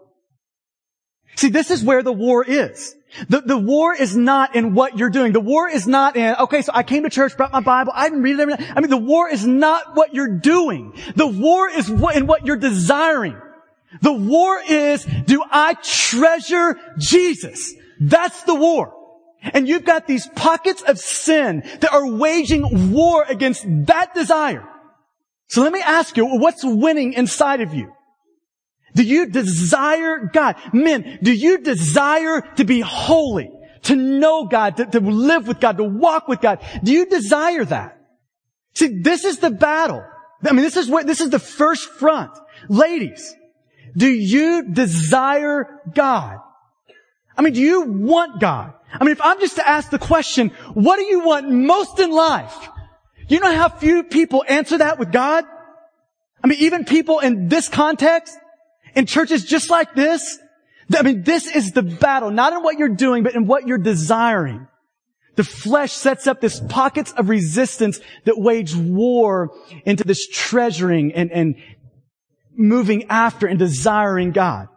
[1.36, 2.94] See, this is where the war is.
[3.28, 5.32] The, the war is not in what you're doing.
[5.32, 8.08] The war is not in, okay, so I came to church, brought my Bible, I
[8.08, 8.60] didn't read it.
[8.74, 10.94] I mean, the war is not what you're doing.
[11.14, 13.40] The war is what, in what you're desiring.
[14.00, 17.74] The war is, do I treasure Jesus?
[18.00, 18.94] That's the war.
[19.42, 24.68] And you've got these pockets of sin that are waging war against that desire.
[25.48, 27.92] So let me ask you, what's winning inside of you?
[28.94, 30.56] Do you desire God?
[30.72, 33.50] Men, do you desire to be holy?
[33.84, 36.60] To know God, to, to live with God, to walk with God?
[36.84, 37.98] Do you desire that?
[38.74, 40.04] See, this is the battle.
[40.44, 42.30] I mean, this is what, this is the first front.
[42.68, 43.34] Ladies,
[43.96, 46.38] do you desire God?
[47.36, 48.74] I mean, do you want God?
[48.92, 52.10] I mean, if I'm just to ask the question, what do you want most in
[52.10, 52.68] life?
[53.28, 55.44] You know how few people answer that with God?
[56.42, 58.36] I mean, even people in this context,
[58.94, 60.38] in churches just like this,
[60.94, 63.78] I mean, this is the battle, not in what you're doing, but in what you're
[63.78, 64.68] desiring.
[65.36, 69.50] The flesh sets up this pockets of resistance that wage war
[69.86, 71.56] into this treasuring and, and
[72.54, 74.68] moving after and desiring God.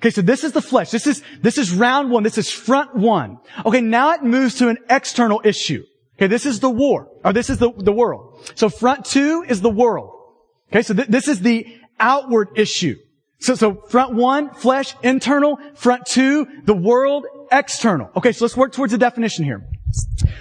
[0.00, 0.90] Okay, so this is the flesh.
[0.90, 2.22] This is, this is round one.
[2.22, 3.38] This is front one.
[3.64, 5.84] Okay, now it moves to an external issue.
[6.16, 8.38] Okay, this is the war, or this is the, the world.
[8.54, 10.12] So front two is the world.
[10.70, 11.66] Okay, so th- this is the
[11.98, 12.96] outward issue.
[13.38, 15.58] So, so front one, flesh, internal.
[15.74, 18.10] Front two, the world, external.
[18.16, 19.66] Okay, so let's work towards a definition here.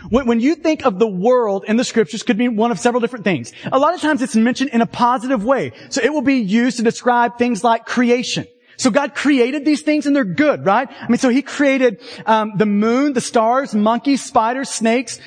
[0.09, 3.01] When, when you think of the world in the scriptures could mean one of several
[3.01, 3.53] different things.
[3.71, 5.71] A lot of times it's mentioned in a positive way.
[5.89, 8.47] So it will be used to describe things like creation.
[8.77, 10.87] So God created these things and they're good, right?
[10.89, 15.19] I mean, so He created um, the moon, the stars, monkeys, spiders, snakes,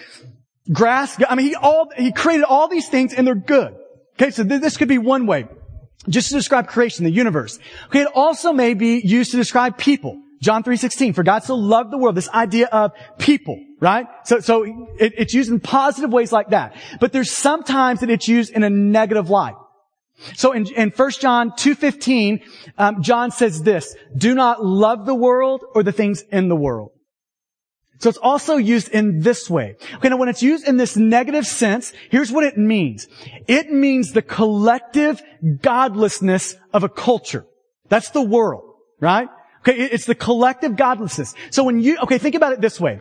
[0.73, 1.17] grass.
[1.29, 3.75] I mean, He all He created all these things and they're good.
[4.21, 5.47] Okay, so th- this could be one way,
[6.09, 7.59] just to describe creation, the universe.
[7.87, 10.21] Okay, it also may be used to describe people.
[10.41, 14.07] John 3.16, for God so loved the world, this idea of people, right?
[14.25, 14.65] So, so
[14.99, 16.77] it, it's used in positive ways like that.
[17.01, 19.55] But there's sometimes that it's used in a negative light.
[20.35, 22.43] So in, in 1 John 2.15,
[22.77, 26.91] um, John says this, do not love the world or the things in the world.
[28.01, 29.75] So it's also used in this way.
[29.95, 33.09] Okay, now when it's used in this negative sense, here's what it means.
[33.49, 35.21] It means the collective
[35.63, 37.45] godlessness of a culture.
[37.89, 39.29] That's the world, right?
[39.61, 41.35] Okay, it's the collective godlessness.
[41.51, 43.01] So when you, okay, think about it this way.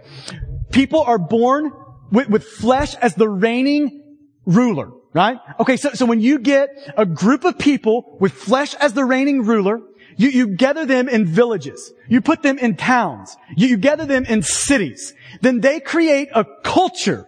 [0.72, 1.72] People are born
[2.12, 4.04] with, with flesh as the reigning
[4.46, 5.40] ruler, right?
[5.60, 9.44] Okay, so, so when you get a group of people with flesh as the reigning
[9.44, 9.82] ruler,
[10.16, 11.94] you, you gather them in villages.
[12.08, 13.38] You put them in towns.
[13.56, 15.14] You, you gather them in cities.
[15.42, 17.28] Then they create a culture,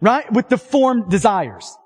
[0.00, 0.30] right?
[0.32, 1.76] With deformed desires.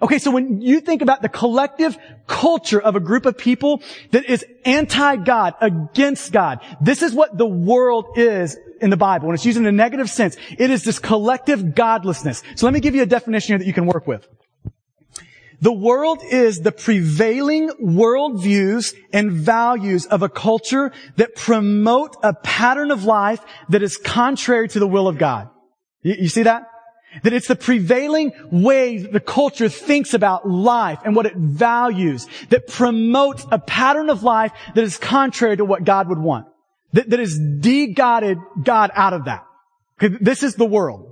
[0.00, 4.26] Okay, so when you think about the collective culture of a group of people that
[4.26, 9.26] is anti-God, against God, this is what the world is in the Bible.
[9.28, 12.42] When it's used in a negative sense, it is this collective godlessness.
[12.56, 14.26] So let me give you a definition here that you can work with.
[15.60, 22.92] The world is the prevailing worldviews and values of a culture that promote a pattern
[22.92, 25.50] of life that is contrary to the will of God.
[26.02, 26.62] You, you see that?
[27.24, 32.68] That it's the prevailing way the culture thinks about life and what it values that
[32.68, 36.46] promotes a pattern of life that is contrary to what God would want.
[36.92, 39.44] That, that is de-godded God out of that.
[40.02, 41.08] Okay, this is the world.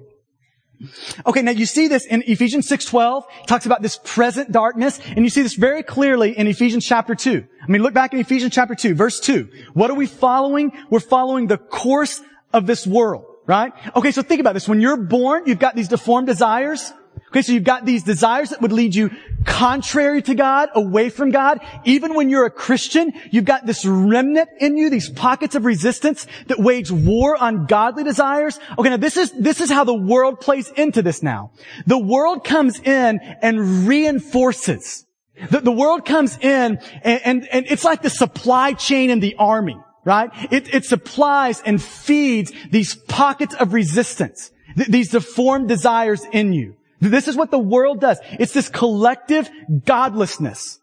[1.27, 3.25] Okay, now you see this in Ephesians 6.12.
[3.43, 7.15] It talks about this present darkness, and you see this very clearly in Ephesians chapter
[7.15, 7.45] 2.
[7.63, 9.49] I mean, look back in Ephesians chapter 2, verse 2.
[9.73, 10.73] What are we following?
[10.91, 12.21] We're following the course
[12.53, 13.73] of this world, right?
[13.97, 14.69] Okay, so think about this.
[14.69, 16.93] When you're born, you've got these deformed desires.
[17.37, 19.11] Okay, so you've got these desires that would lead you
[19.45, 21.61] contrary to God, away from God.
[21.85, 26.27] Even when you're a Christian, you've got this remnant in you, these pockets of resistance
[26.47, 28.59] that wage war on godly desires.
[28.79, 31.51] Okay, now this is, this is how the world plays into this now.
[31.87, 35.05] The world comes in and reinforces.
[35.51, 39.37] The, the world comes in and, and, and it's like the supply chain in the
[39.39, 40.31] army, right?
[40.51, 46.77] It, it supplies and feeds these pockets of resistance, th- these deformed desires in you.
[47.01, 48.19] This is what the world does.
[48.39, 49.49] It's this collective
[49.85, 50.81] godlessness.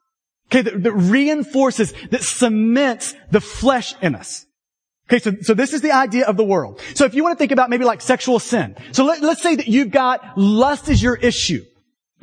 [0.48, 4.46] Okay, that, that reinforces, that cements the flesh in us.
[5.10, 6.80] Okay, so, so this is the idea of the world.
[6.94, 8.76] So if you want to think about maybe like sexual sin.
[8.92, 11.64] So let, let's say that you've got lust is your issue.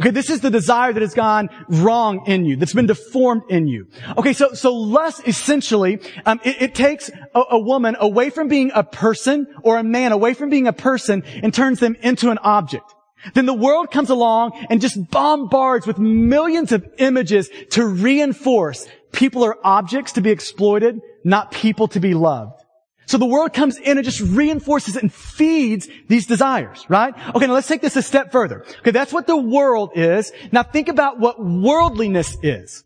[0.00, 3.68] Okay, this is the desire that has gone wrong in you, that's been deformed in
[3.68, 3.88] you.
[4.16, 8.70] Okay, so, so lust essentially, um, it, it, takes a, a woman away from being
[8.74, 12.38] a person or a man away from being a person and turns them into an
[12.38, 12.94] object.
[13.34, 19.44] Then the world comes along and just bombards with millions of images to reinforce people
[19.44, 22.62] are objects to be exploited, not people to be loved.
[23.06, 27.12] So the world comes in and just reinforces and feeds these desires, right?
[27.34, 28.64] Okay, now let's take this a step further.
[28.80, 30.30] Okay, that's what the world is.
[30.52, 32.84] Now think about what worldliness is.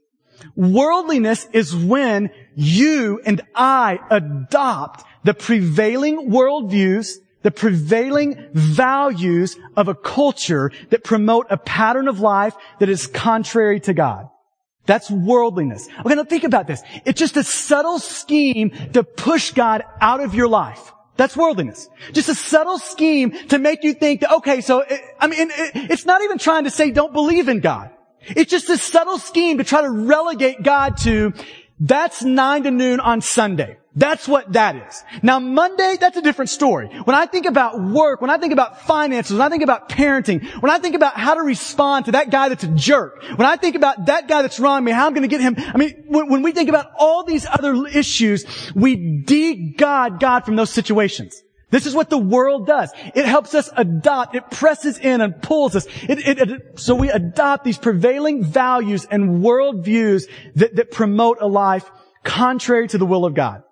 [0.57, 9.95] Worldliness is when you and I adopt the prevailing worldviews the prevailing values of a
[9.95, 14.29] culture that promote a pattern of life that is contrary to God.
[14.87, 15.89] That's worldliness.
[16.01, 16.83] Okay, now think about this.
[17.05, 20.93] It's just a subtle scheme to push God out of your life.
[21.17, 21.89] That's worldliness.
[22.13, 25.91] Just a subtle scheme to make you think that, okay, so, it, I mean, it,
[25.91, 27.91] it's not even trying to say don't believe in God.
[28.27, 31.35] It's just a subtle scheme to try to relegate God to,
[31.79, 33.77] that's nine to noon on Sunday.
[33.97, 35.05] That's what that is.
[35.23, 36.89] Now Monday, that's a different story.
[37.05, 40.45] When I think about work, when I think about finances, when I think about parenting,
[40.61, 43.55] when I think about how to respond to that guy that's a jerk, when I
[43.57, 46.05] think about that guy that's wronged me, how I'm going to get him, I mean,
[46.09, 51.41] when, when we think about all these other issues, we de-God God from those situations.
[51.71, 52.93] This is what the world does.
[53.15, 55.87] It helps us adopt, it presses in and pulls us.
[56.03, 61.47] It, it, it, so we adopt these prevailing values and worldviews that, that promote a
[61.47, 61.89] life
[62.23, 63.63] contrary to the will of God.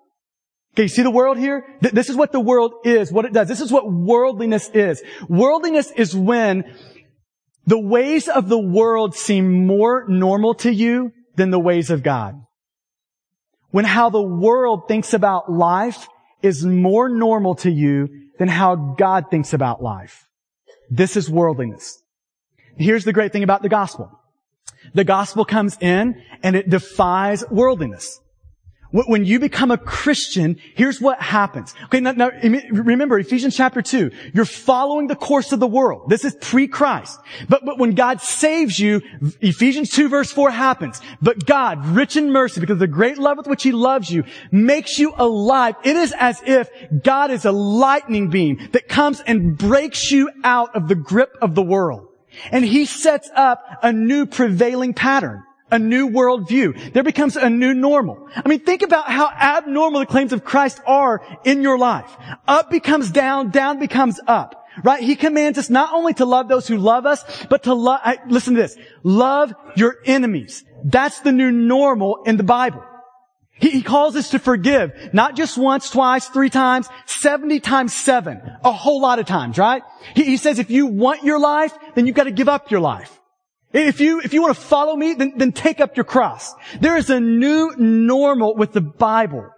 [0.73, 1.63] Okay, you see the world here?
[1.81, 3.47] This is what the world is, what it does.
[3.47, 5.03] This is what worldliness is.
[5.29, 6.63] Worldliness is when
[7.67, 12.41] the ways of the world seem more normal to you than the ways of God.
[13.69, 16.07] When how the world thinks about life
[16.41, 18.09] is more normal to you
[18.39, 20.27] than how God thinks about life.
[20.89, 22.01] This is worldliness.
[22.77, 24.11] Here's the great thing about the gospel.
[24.93, 28.19] The gospel comes in and it defies worldliness.
[28.93, 31.73] When you become a Christian, here's what happens.
[31.85, 32.29] Okay, now, now,
[32.71, 34.11] remember Ephesians chapter 2.
[34.35, 36.11] You're following the course of the world.
[36.11, 37.19] This is pre-Christ.
[37.49, 39.01] But, but when God saves you,
[39.41, 41.01] Ephesians 2 verse 4 happens.
[41.23, 44.99] But God, rich in mercy, because the great love with which He loves you, makes
[44.99, 45.73] you alive.
[45.83, 46.69] It is as if
[47.01, 51.55] God is a lightning beam that comes and breaks you out of the grip of
[51.55, 52.09] the world.
[52.51, 56.93] And He sets up a new prevailing pattern a new worldview.
[56.93, 58.29] There becomes a new normal.
[58.35, 62.09] I mean, think about how abnormal the claims of Christ are in your life.
[62.47, 64.59] Up becomes down, down becomes up.
[64.83, 65.03] Right?
[65.03, 68.55] He commands us not only to love those who love us, but to love, listen
[68.55, 70.63] to this, love your enemies.
[70.83, 72.83] That's the new normal in the Bible.
[73.53, 78.41] He, he calls us to forgive, not just once, twice, three times, 70 times seven,
[78.63, 79.83] a whole lot of times, right?
[80.15, 82.79] He, he says if you want your life, then you've got to give up your
[82.79, 83.19] life.
[83.73, 86.53] If you, if you want to follow me, then, then take up your cross.
[86.79, 89.49] There is a new normal with the Bible.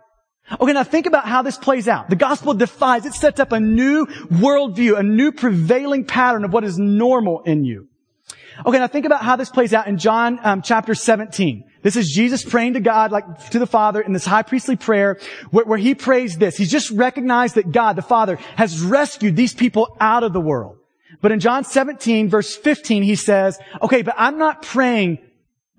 [0.60, 2.10] Okay, now think about how this plays out.
[2.10, 6.64] The gospel defies, it sets up a new worldview, a new prevailing pattern of what
[6.64, 7.90] is normal in you.
[8.66, 11.66] Okay, now think about how this plays out in John um, chapter 17.
[11.82, 15.20] This is Jesus praying to God, like to the Father in this high priestly prayer
[15.52, 16.56] where, where he prays this.
[16.56, 20.78] He's just recognized that God, the Father, has rescued these people out of the world.
[21.22, 25.20] But in John 17 verse 15, he says, okay, but I'm not praying,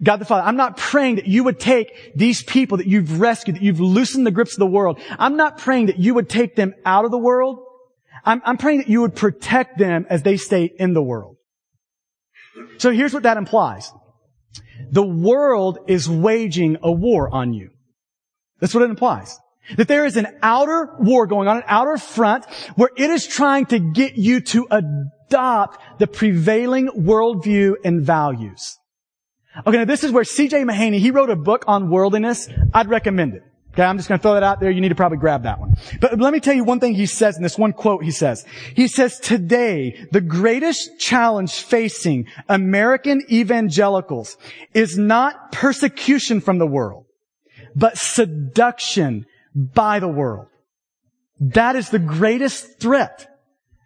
[0.03, 3.57] God the Father, I'm not praying that you would take these people that you've rescued,
[3.57, 4.99] that you've loosened the grips of the world.
[5.19, 7.59] I'm not praying that you would take them out of the world.
[8.25, 11.37] I'm, I'm praying that you would protect them as they stay in the world.
[12.79, 13.93] So here's what that implies.
[14.91, 17.71] The world is waging a war on you.
[18.61, 19.39] That's what it implies.
[19.77, 22.45] That there is an outer war going on, an outer front,
[22.77, 24.67] where it is trying to get you to
[25.29, 28.79] adopt the prevailing worldview and values.
[29.67, 30.65] Okay, now this is where C.J.
[30.65, 32.49] Mahaney, he wrote a book on worldliness.
[32.75, 33.43] I'd recommend it.
[33.73, 34.71] Okay, I'm just going to throw that out there.
[34.71, 35.77] You need to probably grab that one.
[36.01, 38.45] But let me tell you one thing he says in this one quote he says.
[38.75, 44.39] He says, today, the greatest challenge facing American evangelicals
[44.73, 47.05] is not persecution from the world,
[47.75, 50.49] but seduction by the world.
[51.39, 53.36] That is the greatest threat.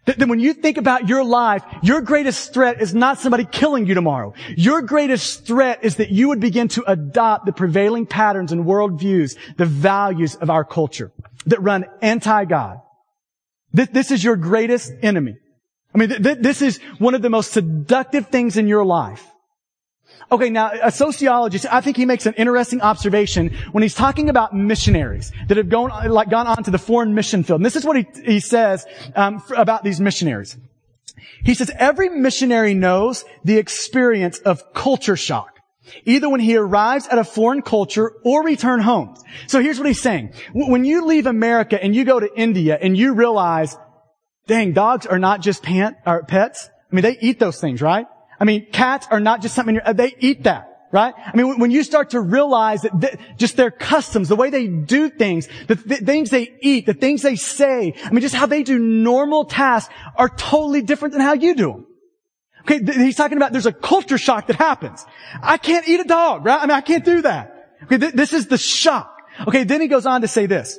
[0.05, 3.93] That when you think about your life, your greatest threat is not somebody killing you
[3.93, 4.33] tomorrow.
[4.57, 9.37] Your greatest threat is that you would begin to adopt the prevailing patterns and worldviews,
[9.57, 11.11] the values of our culture
[11.45, 12.81] that run anti-God.
[13.73, 15.37] This, is your greatest enemy.
[15.93, 19.30] I mean, th- th- this is one of the most seductive things in your life.
[20.31, 24.55] Okay, now a sociologist, I think he makes an interesting observation when he's talking about
[24.55, 27.59] missionaries that have gone like gone on to the foreign mission field.
[27.59, 30.55] And this is what he, he says um, about these missionaries.
[31.43, 35.59] He says every missionary knows the experience of culture shock.
[36.05, 39.15] Either when he arrives at a foreign culture or return home.
[39.47, 40.33] So here's what he's saying.
[40.53, 43.77] When you leave America and you go to India and you realize,
[44.47, 46.69] dang, dogs are not just pant, or pets.
[46.89, 48.05] I mean, they eat those things, right?
[48.41, 50.67] I mean, cats are not just something, uh, they eat that.
[50.93, 51.13] Right?
[51.15, 54.67] I mean, when you start to realize that th- just their customs, the way they
[54.67, 58.45] do things, the th- things they eat, the things they say, I mean, just how
[58.45, 61.87] they do normal tasks are totally different than how you do them.
[62.63, 65.05] Okay, th- he's talking about there's a culture shock that happens.
[65.41, 66.59] I can't eat a dog, right?
[66.59, 67.69] I mean, I can't do that.
[67.83, 69.15] Okay, th- this is the shock.
[69.47, 70.77] Okay, then he goes on to say this.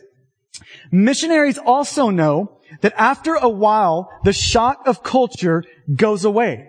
[0.91, 5.65] Missionaries also know that after a while, the shock of culture
[5.97, 6.69] goes away.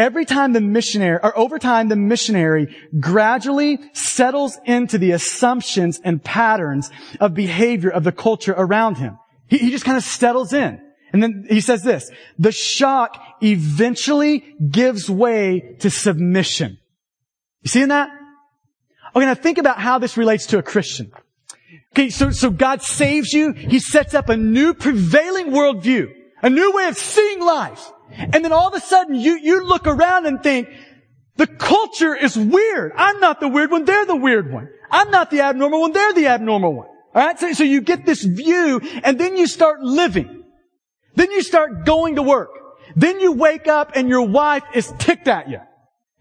[0.00, 6.24] Every time the missionary, or over time, the missionary gradually settles into the assumptions and
[6.24, 6.90] patterns
[7.20, 9.18] of behavior of the culture around him.
[9.46, 10.80] He, he just kind of settles in.
[11.12, 16.78] And then he says this, the shock eventually gives way to submission.
[17.60, 18.08] You seeing that?
[19.14, 21.12] Okay, now think about how this relates to a Christian.
[21.92, 23.52] Okay, so, so God saves you.
[23.52, 27.92] He sets up a new prevailing worldview, a new way of seeing life.
[28.16, 30.68] And then all of a sudden you, you look around and think,
[31.36, 32.92] the culture is weird.
[32.96, 33.84] I'm not the weird one.
[33.84, 34.68] They're the weird one.
[34.90, 35.92] I'm not the abnormal one.
[35.92, 36.88] They're the abnormal one.
[37.14, 37.38] Alright?
[37.40, 40.44] So, so you get this view and then you start living.
[41.14, 42.50] Then you start going to work.
[42.94, 45.60] Then you wake up and your wife is ticked at you.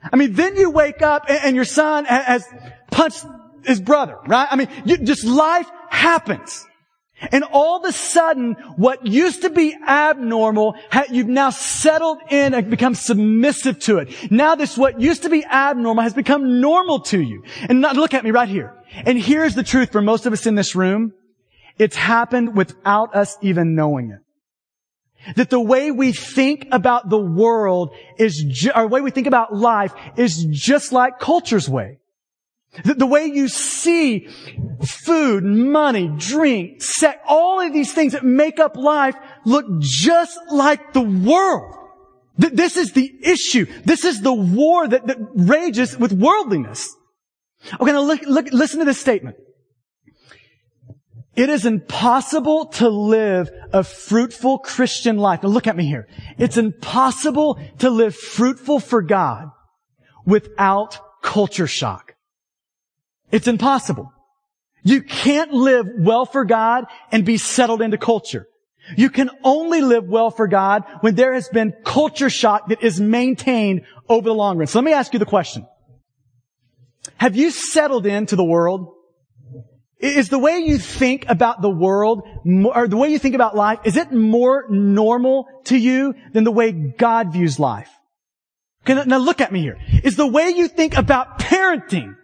[0.01, 2.45] I mean, then you wake up and, and your son has
[2.91, 3.25] punched
[3.65, 4.47] his brother, right?
[4.49, 6.65] I mean, you, just life happens.
[7.31, 10.75] And all of a sudden, what used to be abnormal,
[11.09, 14.31] you've now settled in and become submissive to it.
[14.31, 17.43] Now this, what used to be abnormal has become normal to you.
[17.67, 18.73] And not, look at me right here.
[18.93, 21.13] And here's the truth for most of us in this room.
[21.77, 24.19] It's happened without us even knowing it.
[25.35, 29.27] That the way we think about the world is, ju- or the way we think
[29.27, 31.99] about life is just like culture's way.
[32.83, 34.27] The, way you see
[34.85, 40.93] food, money, drink, sex, all of these things that make up life look just like
[40.93, 41.75] the world.
[42.39, 43.65] Th- this is the issue.
[43.85, 46.95] This is the war that, that rages with worldliness.
[47.79, 49.35] Okay, now look, look, listen to this statement.
[51.35, 55.41] It is impossible to live a fruitful Christian life.
[55.41, 56.07] Now look at me here.
[56.37, 59.49] It's impossible to live fruitful for God
[60.25, 62.08] without culture shock.
[63.31, 64.11] It's impossible.
[64.83, 68.47] You can't live well for God and be settled into culture.
[68.97, 72.99] You can only live well for God when there has been culture shock that is
[72.99, 74.67] maintained over the long run.
[74.67, 75.67] So let me ask you the question.
[77.17, 78.95] Have you settled into the world?
[79.99, 83.79] Is the way you think about the world, or the way you think about life,
[83.83, 87.89] is it more normal to you than the way God views life?
[88.83, 89.77] Okay, now look at me here.
[90.03, 92.15] Is the way you think about parenting,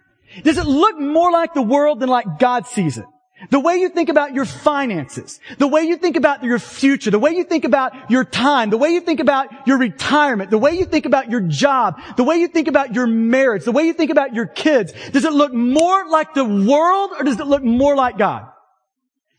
[0.42, 3.06] does it look more like the world than like God sees it?
[3.50, 7.18] The way you think about your finances, the way you think about your future, the
[7.18, 10.72] way you think about your time, the way you think about your retirement, the way
[10.72, 13.92] you think about your job, the way you think about your marriage, the way you
[13.92, 17.62] think about your kids, does it look more like the world or does it look
[17.62, 18.48] more like God?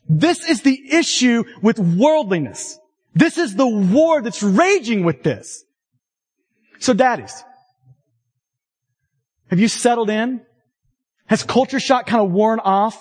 [0.08, 2.80] This is the issue with worldliness.
[3.16, 5.64] This is the war that's raging with this.
[6.80, 7.44] So daddies,
[9.50, 10.42] have you settled in?
[11.28, 12.98] Has culture shock kind of worn off?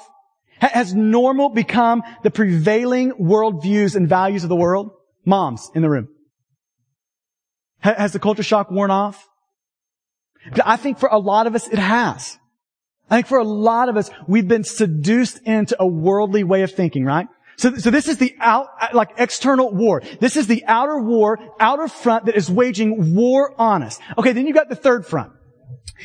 [0.58, 4.90] Has normal become the prevailing worldviews and values of the world?
[5.24, 6.08] Moms in the room.
[7.80, 9.28] Has the culture shock worn off?
[10.64, 12.38] I think for a lot of us, it has.
[13.10, 16.72] I think for a lot of us, we've been seduced into a worldly way of
[16.72, 17.28] thinking, right?
[17.56, 20.02] So, so this is the out, like external war.
[20.20, 23.98] This is the outer war, outer front that is waging war on us.
[24.18, 25.32] Okay, then you've got the third front.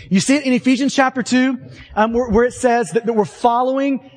[0.10, 1.58] You see it in Ephesians chapter 2,
[1.96, 4.10] um, where, where, it says that, that we're following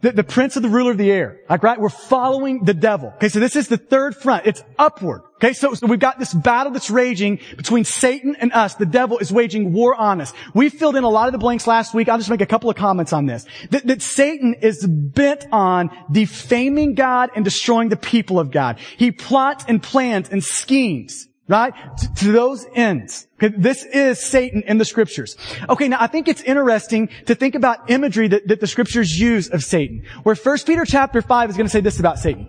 [0.00, 1.40] the, the, prince of the ruler of the air.
[1.48, 1.80] Like, right?
[1.80, 3.12] We're following the devil.
[3.16, 4.46] Okay, so this is the third front.
[4.46, 5.22] It's upward.
[5.36, 8.74] Okay, so, so we've got this battle that's raging between Satan and us.
[8.74, 10.32] The devil is waging war on us.
[10.54, 12.08] We filled in a lot of the blanks last week.
[12.08, 13.46] I'll just make a couple of comments on this.
[13.70, 18.78] That, that Satan is bent on defaming God and destroying the people of God.
[18.98, 21.74] He plots and plans and schemes Right?
[22.16, 23.26] To, those ends.
[23.34, 25.36] Okay, this is Satan in the scriptures.
[25.68, 29.50] Okay, now I think it's interesting to think about imagery that, that the scriptures use
[29.50, 30.04] of Satan.
[30.22, 32.48] Where 1 Peter chapter 5 is going to say this about Satan.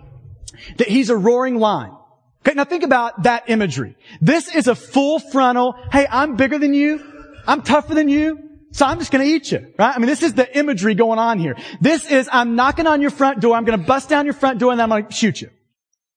[0.78, 1.94] That he's a roaring lion.
[2.40, 3.96] Okay, now think about that imagery.
[4.20, 7.02] This is a full frontal, hey, I'm bigger than you.
[7.46, 8.46] I'm tougher than you.
[8.70, 9.94] So I'm just going to eat you, right?
[9.94, 11.56] I mean, this is the imagery going on here.
[11.80, 13.56] This is, I'm knocking on your front door.
[13.56, 15.50] I'm going to bust down your front door and then I'm going to shoot you.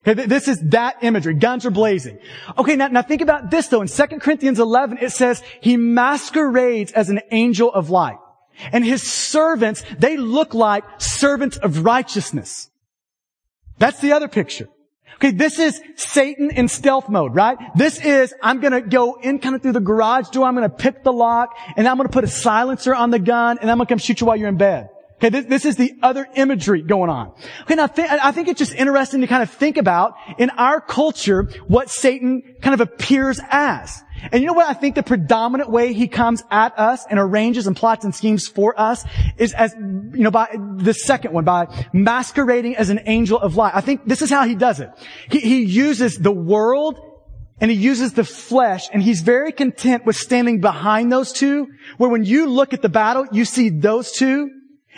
[0.07, 1.33] Okay, this is that imagery.
[1.33, 2.19] Guns are blazing.
[2.57, 3.81] Okay, now, now think about this though.
[3.81, 8.17] In 2 Corinthians 11, it says, He masquerades as an angel of light.
[8.71, 12.69] And His servants, they look like servants of righteousness.
[13.77, 14.69] That's the other picture.
[15.15, 17.57] Okay, this is Satan in stealth mode, right?
[17.75, 21.03] This is, I'm gonna go in kind of through the garage door, I'm gonna pick
[21.03, 23.97] the lock, and I'm gonna put a silencer on the gun, and I'm gonna come
[23.97, 24.87] shoot you while you're in bed.
[25.20, 27.34] Okay, this, this, is the other imagery going on.
[27.63, 30.80] Okay, now th- I think it's just interesting to kind of think about in our
[30.80, 34.01] culture what Satan kind of appears as.
[34.32, 37.67] And you know what I think the predominant way he comes at us and arranges
[37.67, 39.03] and plots and schemes for us
[39.38, 43.76] is as, you know, by the second one, by masquerading as an angel of light.
[43.76, 44.89] I think this is how he does it.
[45.30, 46.97] He, he uses the world
[47.59, 51.67] and he uses the flesh and he's very content with standing behind those two,
[51.97, 54.49] where when you look at the battle, you see those two,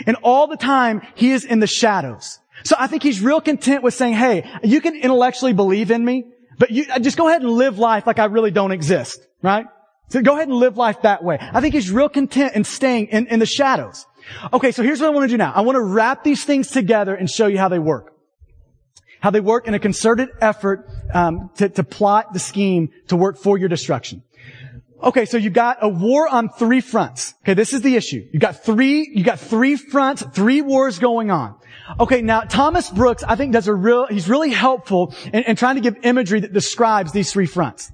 [0.06, 2.40] and all the time, he is in the shadows.
[2.64, 6.26] So I think he's real content with saying, hey, you can intellectually believe in me,
[6.58, 9.66] but you just go ahead and live life like I really don't exist, right?
[10.10, 11.38] So go ahead and live life that way.
[11.40, 14.06] I think he's real content in staying in, in the shadows.
[14.54, 15.52] Okay, so here's what I want to do now.
[15.54, 18.14] I want to wrap these things together and show you how they work.
[19.22, 23.38] How they work in a concerted effort um, to, to plot the scheme to work
[23.38, 24.24] for your destruction.
[25.04, 27.34] Okay, so you've got a war on three fronts.
[27.44, 28.28] Okay, this is the issue.
[28.32, 31.56] You've got three, you got three fronts, three wars going on.
[32.00, 35.76] Okay, now Thomas Brooks, I think does a real, he's really helpful in, in trying
[35.76, 37.92] to give imagery that describes these three fronts.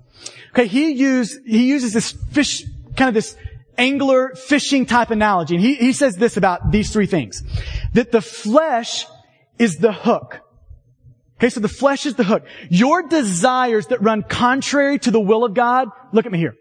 [0.51, 2.63] Okay, he use, he uses this fish,
[2.95, 3.35] kind of this
[3.77, 5.55] angler fishing type analogy.
[5.55, 7.41] And he, he says this about these three things.
[7.93, 9.05] That the flesh
[9.57, 10.41] is the hook.
[11.37, 12.45] Okay, so the flesh is the hook.
[12.69, 16.55] Your desires that run contrary to the will of God, look at me here.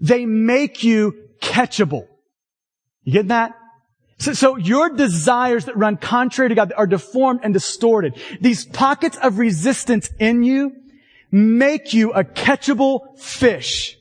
[0.00, 2.06] They make you catchable.
[3.02, 3.54] You get that?
[4.18, 8.20] So, so your desires that run contrary to God are deformed and distorted.
[8.40, 10.72] These pockets of resistance in you
[11.30, 13.96] make you a catchable fish.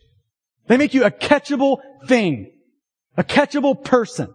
[0.67, 2.51] They make you a catchable thing.
[3.15, 4.33] A catchable person.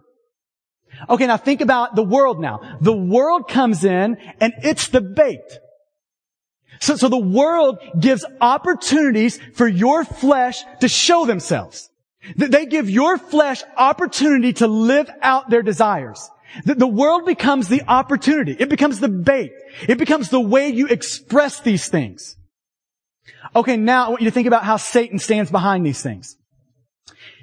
[1.09, 2.77] Okay, now think about the world now.
[2.81, 5.41] The world comes in and it's the bait.
[6.83, 11.89] So, so the world gives opportunities for your flesh to show themselves.
[12.35, 16.29] That they give your flesh opportunity to live out their desires.
[16.65, 18.57] The world becomes the opportunity.
[18.59, 19.53] It becomes the bait.
[19.87, 22.35] It becomes the way you express these things.
[23.55, 26.35] Okay, now I want you to think about how Satan stands behind these things.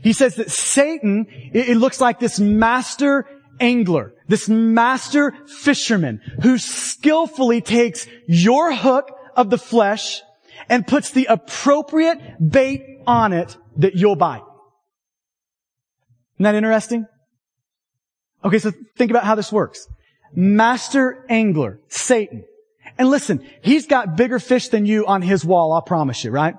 [0.02, 3.26] He says that Satan, it looks like this master
[3.58, 10.22] angler, this master fisherman who skillfully takes your hook of the flesh
[10.68, 14.42] and puts the appropriate bait on it that you'll bite.
[16.36, 17.06] Isn't that interesting?
[18.44, 19.86] Okay, so think about how this works.
[20.34, 22.44] Master angler, Satan.
[22.98, 26.54] And listen, he's got bigger fish than you on his wall, I'll promise you, right?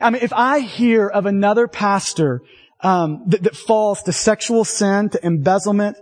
[0.00, 2.42] I mean, if I hear of another pastor
[2.80, 5.96] um, that, that falls to sexual sin, to embezzlement,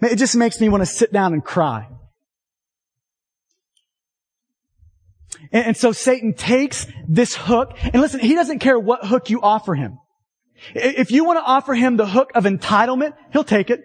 [0.00, 1.88] it just makes me want to sit down and cry.
[5.52, 9.40] And, and so Satan takes this hook, and listen, he doesn't care what hook you
[9.42, 9.98] offer him.
[10.74, 13.82] If you want to offer him the hook of entitlement, he'll take it.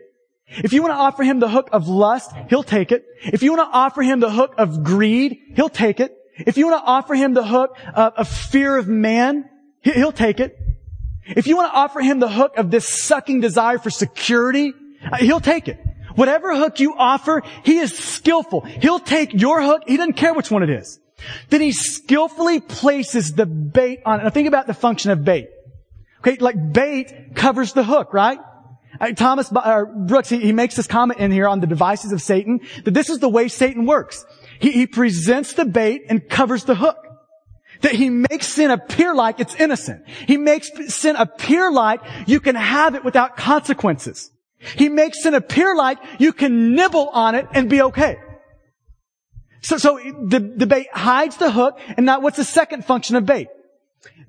[0.48, 3.06] If you want to offer him the hook of lust, he'll take it.
[3.22, 6.16] If you want to offer him the hook of greed, he'll take it.
[6.38, 9.50] If you want to offer him the hook of, of fear of man,
[9.82, 10.58] he'll take it.
[11.26, 14.74] If you want to offer him the hook of this sucking desire for security,
[15.12, 15.80] uh, he'll take it.
[16.16, 18.62] Whatever hook you offer, he is skillful.
[18.62, 19.84] He'll take your hook.
[19.88, 21.00] He doesn't care which one it is.
[21.50, 24.24] Then he skillfully places the bait on it.
[24.24, 25.50] Now think about the function of bait.
[26.20, 28.40] Okay, like bait covers the hook, right?
[29.00, 32.22] Uh, Thomas uh, Brooks, he, he, makes this comment in here on the devices of
[32.22, 34.26] Satan, that this is the way Satan works.
[34.60, 36.98] He, he presents the bait and covers the hook.
[37.82, 40.08] That he makes sin appear like it's innocent.
[40.08, 44.32] He makes sin appear like you can have it without consequences.
[44.76, 48.18] He makes sin appear like you can nibble on it and be okay.
[49.68, 53.26] So, so the, the bait hides the hook, and now what's the second function of
[53.26, 53.50] bait?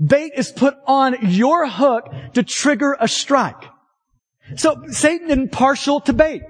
[0.05, 3.63] Bait is put on your hook to trigger a strike.
[4.57, 6.43] So Satan isn't partial to bait.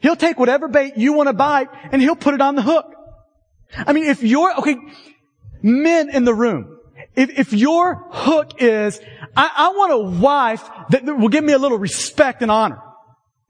[0.00, 2.92] He'll take whatever bait you want to bite and he'll put it on the hook.
[3.72, 4.76] I mean, if you're, okay,
[5.62, 6.76] men in the room,
[7.14, 9.00] if, if your hook is,
[9.36, 12.80] I, I want a wife that will give me a little respect and honor.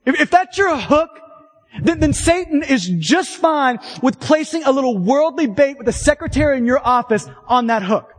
[0.05, 1.09] If, if that's your hook,
[1.81, 6.57] then, then Satan is just fine with placing a little worldly bait with a secretary
[6.57, 8.11] in your office on that hook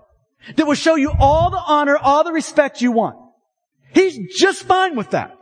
[0.57, 3.17] that will show you all the honor, all the respect you want.
[3.93, 5.37] He's just fine with that.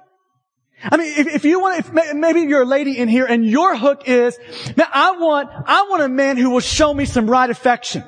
[0.83, 3.77] I mean, if, if you want, if maybe you're a lady in here and your
[3.77, 4.39] hook is,
[4.77, 8.05] man, I want, I want a man who will show me some right affection.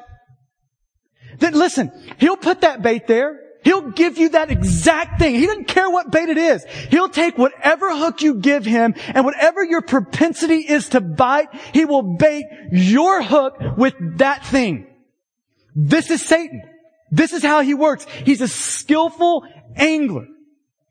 [1.39, 3.41] Then listen, he'll put that bait there.
[3.63, 5.35] He'll give you that exact thing.
[5.35, 6.65] He doesn't care what bait it is.
[6.91, 11.85] He'll take whatever hook you give him and whatever your propensity is to bite, he
[11.85, 14.87] will bait your hook with that thing.
[15.75, 16.63] This is Satan.
[17.11, 18.07] This is how he works.
[18.25, 19.45] He's a skillful
[19.77, 20.27] angler.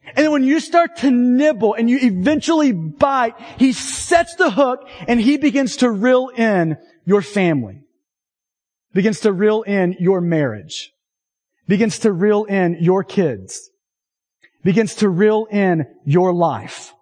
[0.05, 4.87] And then when you start to nibble and you eventually bite, he sets the hook
[5.07, 7.83] and he begins to reel in your family.
[8.93, 10.93] Begins to reel in your marriage
[11.69, 13.69] begins to reel in your kids,
[14.63, 16.93] begins to reel in your life,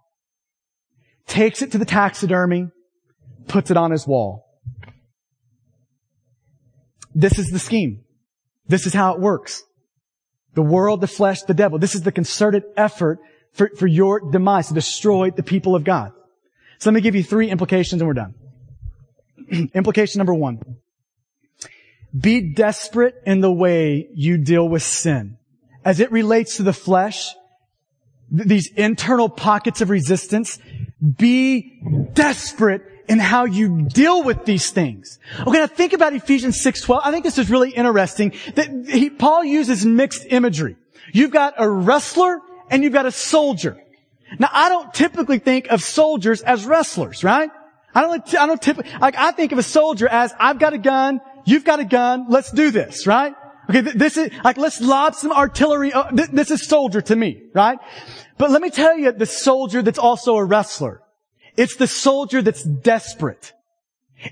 [1.25, 2.67] takes it to the taxidermy,
[3.47, 4.43] puts it on his wall.
[7.15, 8.03] This is the scheme.
[8.67, 9.63] This is how it works.
[10.53, 11.79] The world, the flesh, the devil.
[11.79, 13.19] This is the concerted effort
[13.53, 16.11] for, for your demise to destroy the people of God.
[16.79, 18.35] So let me give you three implications and we're done.
[19.73, 20.59] Implication number one.
[22.17, 25.37] Be desperate in the way you deal with sin.
[25.83, 27.33] As it relates to the flesh,
[28.35, 30.59] th- these internal pockets of resistance,
[31.17, 31.79] be
[32.13, 35.19] desperate in how you deal with these things.
[35.41, 37.01] Okay, now think about Ephesians 6.12.
[37.03, 40.75] I think this is really interesting that he, Paul uses mixed imagery.
[41.13, 42.39] You've got a wrestler
[42.69, 43.81] and you've got a soldier.
[44.39, 47.49] Now, I don't typically think of soldiers as wrestlers, right?
[47.95, 50.77] I don't, I don't typically, like, I think of a soldier as, I've got a
[50.77, 52.25] gun, You've got a gun.
[52.27, 53.33] Let's do this, right?
[53.69, 55.93] Okay, this is, like, let's lob some artillery.
[55.93, 57.79] Uh, this is soldier to me, right?
[58.37, 61.01] But let me tell you the soldier that's also a wrestler.
[61.55, 63.53] It's the soldier that's desperate.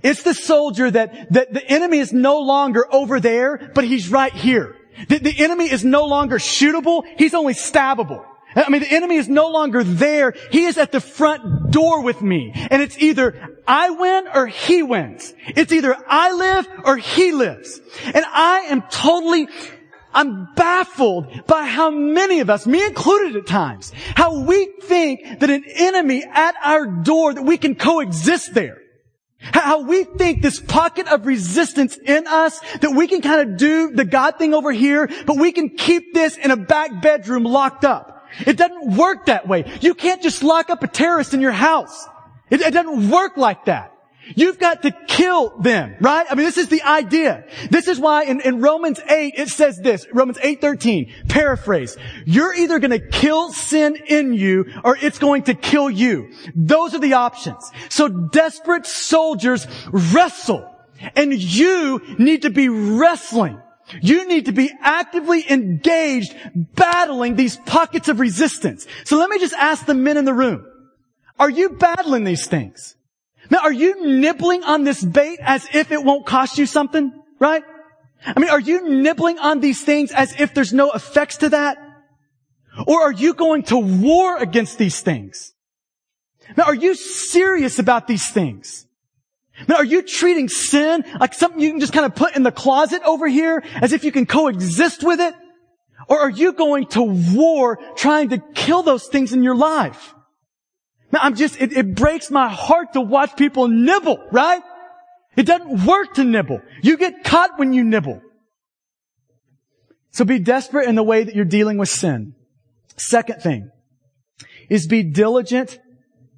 [0.03, 4.33] It's the soldier that, that the enemy is no longer over there, but he's right
[4.33, 4.75] here.
[5.07, 8.25] The, the enemy is no longer shootable, he's only stabbable.
[8.55, 10.33] I mean, the enemy is no longer there.
[10.51, 12.51] He is at the front door with me.
[12.55, 15.33] And it's either I win or he wins.
[15.47, 17.81] It's either I live or he lives.
[18.05, 19.49] And I am totally,
[20.13, 25.49] I'm baffled by how many of us, me included at times, how we think that
[25.49, 28.77] an enemy at our door, that we can coexist there.
[29.37, 33.91] How we think this pocket of resistance in us that we can kind of do
[33.91, 37.85] the God thing over here, but we can keep this in a back bedroom locked
[37.85, 38.14] up.
[38.45, 39.65] It doesn't work that way.
[39.81, 42.07] You can't just lock up a terrorist in your house.
[42.49, 43.91] It, it doesn't work like that.
[44.35, 46.25] You've got to kill them, right?
[46.27, 47.45] I mean, this is the idea.
[47.69, 52.79] This is why in, in Romans 8, it says this, Romans 8.13, paraphrase, you're either
[52.79, 56.31] going to kill sin in you or it's going to kill you.
[56.55, 57.69] Those are the options.
[57.89, 60.71] So desperate soldiers wrestle
[61.15, 63.61] and you need to be wrestling.
[64.01, 68.87] You need to be actively engaged battling these pockets of resistance.
[69.03, 70.65] So let me just ask the men in the room.
[71.39, 72.95] Are you battling these things?
[73.49, 77.11] Now, are you nibbling on this bait as if it won't cost you something?
[77.39, 77.63] Right?
[78.25, 81.77] I mean, are you nibbling on these things as if there's no effects to that?
[82.87, 85.53] Or are you going to war against these things?
[86.57, 88.87] Now, are you serious about these things?
[89.67, 92.51] Now, are you treating sin like something you can just kind of put in the
[92.51, 95.33] closet over here as if you can coexist with it?
[96.07, 100.13] Or are you going to war trying to kill those things in your life?
[101.11, 104.61] Now, I'm just, it, it breaks my heart to watch people nibble, right?
[105.37, 106.61] It doesn't work to nibble.
[106.81, 108.21] You get caught when you nibble.
[110.11, 112.35] So be desperate in the way that you're dealing with sin.
[112.97, 113.69] Second thing
[114.69, 115.79] is be diligent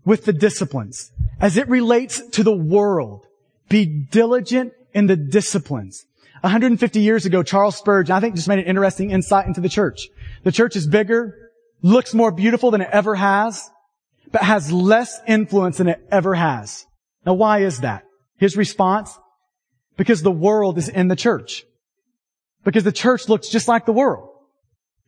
[0.05, 1.11] with the disciplines.
[1.39, 3.25] As it relates to the world,
[3.69, 6.05] be diligent in the disciplines.
[6.41, 10.07] 150 years ago, Charles Spurgeon, I think just made an interesting insight into the church.
[10.43, 13.69] The church is bigger, looks more beautiful than it ever has,
[14.31, 16.85] but has less influence than it ever has.
[17.25, 18.03] Now why is that?
[18.37, 19.17] His response?
[19.97, 21.63] Because the world is in the church.
[22.63, 24.29] Because the church looks just like the world.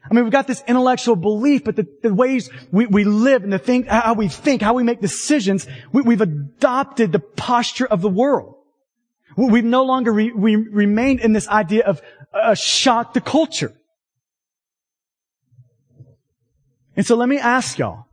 [0.04, 3.52] I mean, we've got this intellectual belief, but the, the ways we, we live and
[3.52, 8.02] the thing, how we think, how we make decisions, we, have adopted the posture of
[8.02, 8.56] the world.
[9.36, 12.02] We've no longer re, we remained in this idea of
[12.34, 13.74] a shock to culture.
[16.96, 18.06] And so let me ask y'all,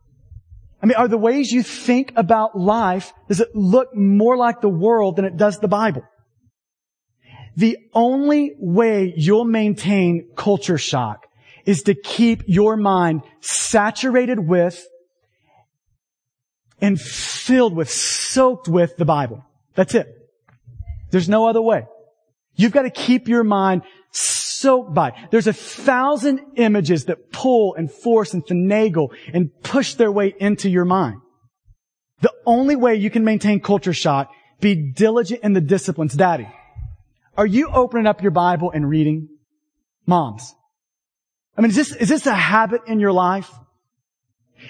[0.81, 4.69] I mean, are the ways you think about life, does it look more like the
[4.69, 6.03] world than it does the Bible?
[7.55, 11.26] The only way you'll maintain culture shock
[11.67, 14.83] is to keep your mind saturated with
[16.81, 19.43] and filled with, soaked with the Bible.
[19.75, 20.07] That's it.
[21.11, 21.85] There's no other way.
[22.55, 25.13] You've got to keep your mind soaked by.
[25.29, 30.69] There's a thousand images that pull and force and finagle and push their way into
[30.69, 31.19] your mind.
[32.21, 36.13] The only way you can maintain culture shock, be diligent in the disciplines.
[36.13, 36.47] Daddy,
[37.35, 39.27] are you opening up your Bible and reading?
[40.07, 40.55] Moms,
[41.57, 43.51] I mean, is this, is this a habit in your life?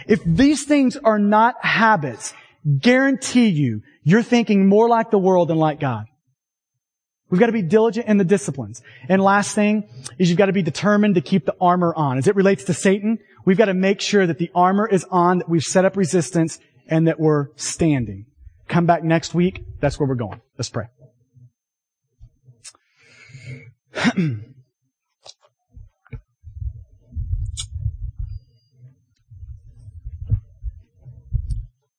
[0.08, 2.34] If these things are not habits,
[2.80, 6.06] guarantee you, you're thinking more like the world than like God.
[7.30, 8.82] We've got to be diligent in the disciplines.
[9.10, 12.18] And last thing is you've got to be determined to keep the armor on.
[12.18, 15.40] As it relates to Satan, we've got to make sure that the armor is on,
[15.40, 18.28] that we've set up resistance, and that we're standing.
[18.70, 19.62] Come back next week.
[19.82, 20.40] That's where we're going.
[20.58, 20.86] Let's pray.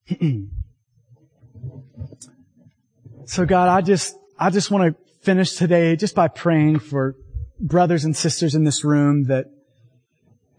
[3.26, 7.14] so God, I just, I just want to finish today just by praying for
[7.60, 9.46] brothers and sisters in this room that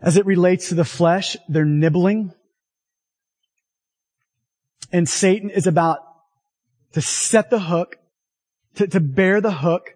[0.02, 2.32] as it relates to the flesh, they're nibbling.
[4.92, 6.00] And Satan is about
[6.94, 7.98] to set the hook,
[8.76, 9.96] to, to bear the hook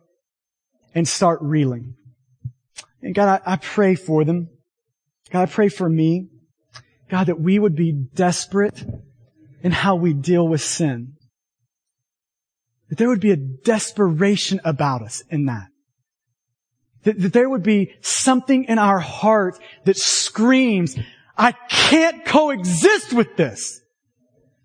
[0.93, 1.95] and start reeling.
[3.01, 4.49] And God, I, I pray for them.
[5.29, 6.29] God, I pray for me.
[7.09, 8.83] God, that we would be desperate
[9.64, 11.14] in how we deal with sin.
[12.89, 15.70] That there would be a desperation about us in that.
[17.03, 20.97] That, that there would be something in our heart that screams,
[21.38, 23.82] I can't coexist with this.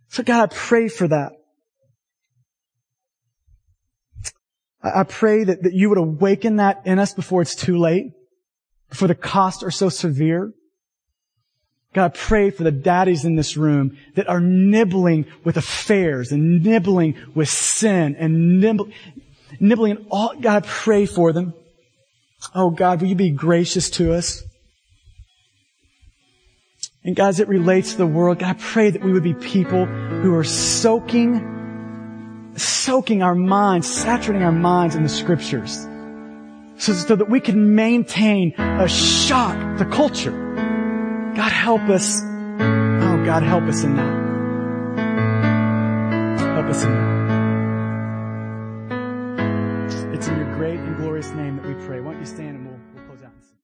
[0.08, 1.32] So God, I pray for that.
[4.82, 8.12] I pray that, that you would awaken that in us before it's too late,
[8.88, 10.52] before the costs are so severe.
[11.94, 16.62] God, I pray for the daddies in this room that are nibbling with affairs and
[16.62, 18.90] nibbling with sin and nibble,
[19.58, 20.34] nibbling and all.
[20.38, 21.54] God, I pray for them.
[22.54, 24.42] Oh God, will you be gracious to us?
[27.04, 29.34] And God, as it relates to the world, God, I pray that we would be
[29.34, 35.86] people who are soaking, soaking our minds, saturating our minds in the scriptures.
[36.76, 40.47] So, so that we can maintain a shock to culture.
[41.38, 42.20] God help us.
[42.24, 44.12] Oh, God help us in that.
[46.40, 47.17] Help us in that.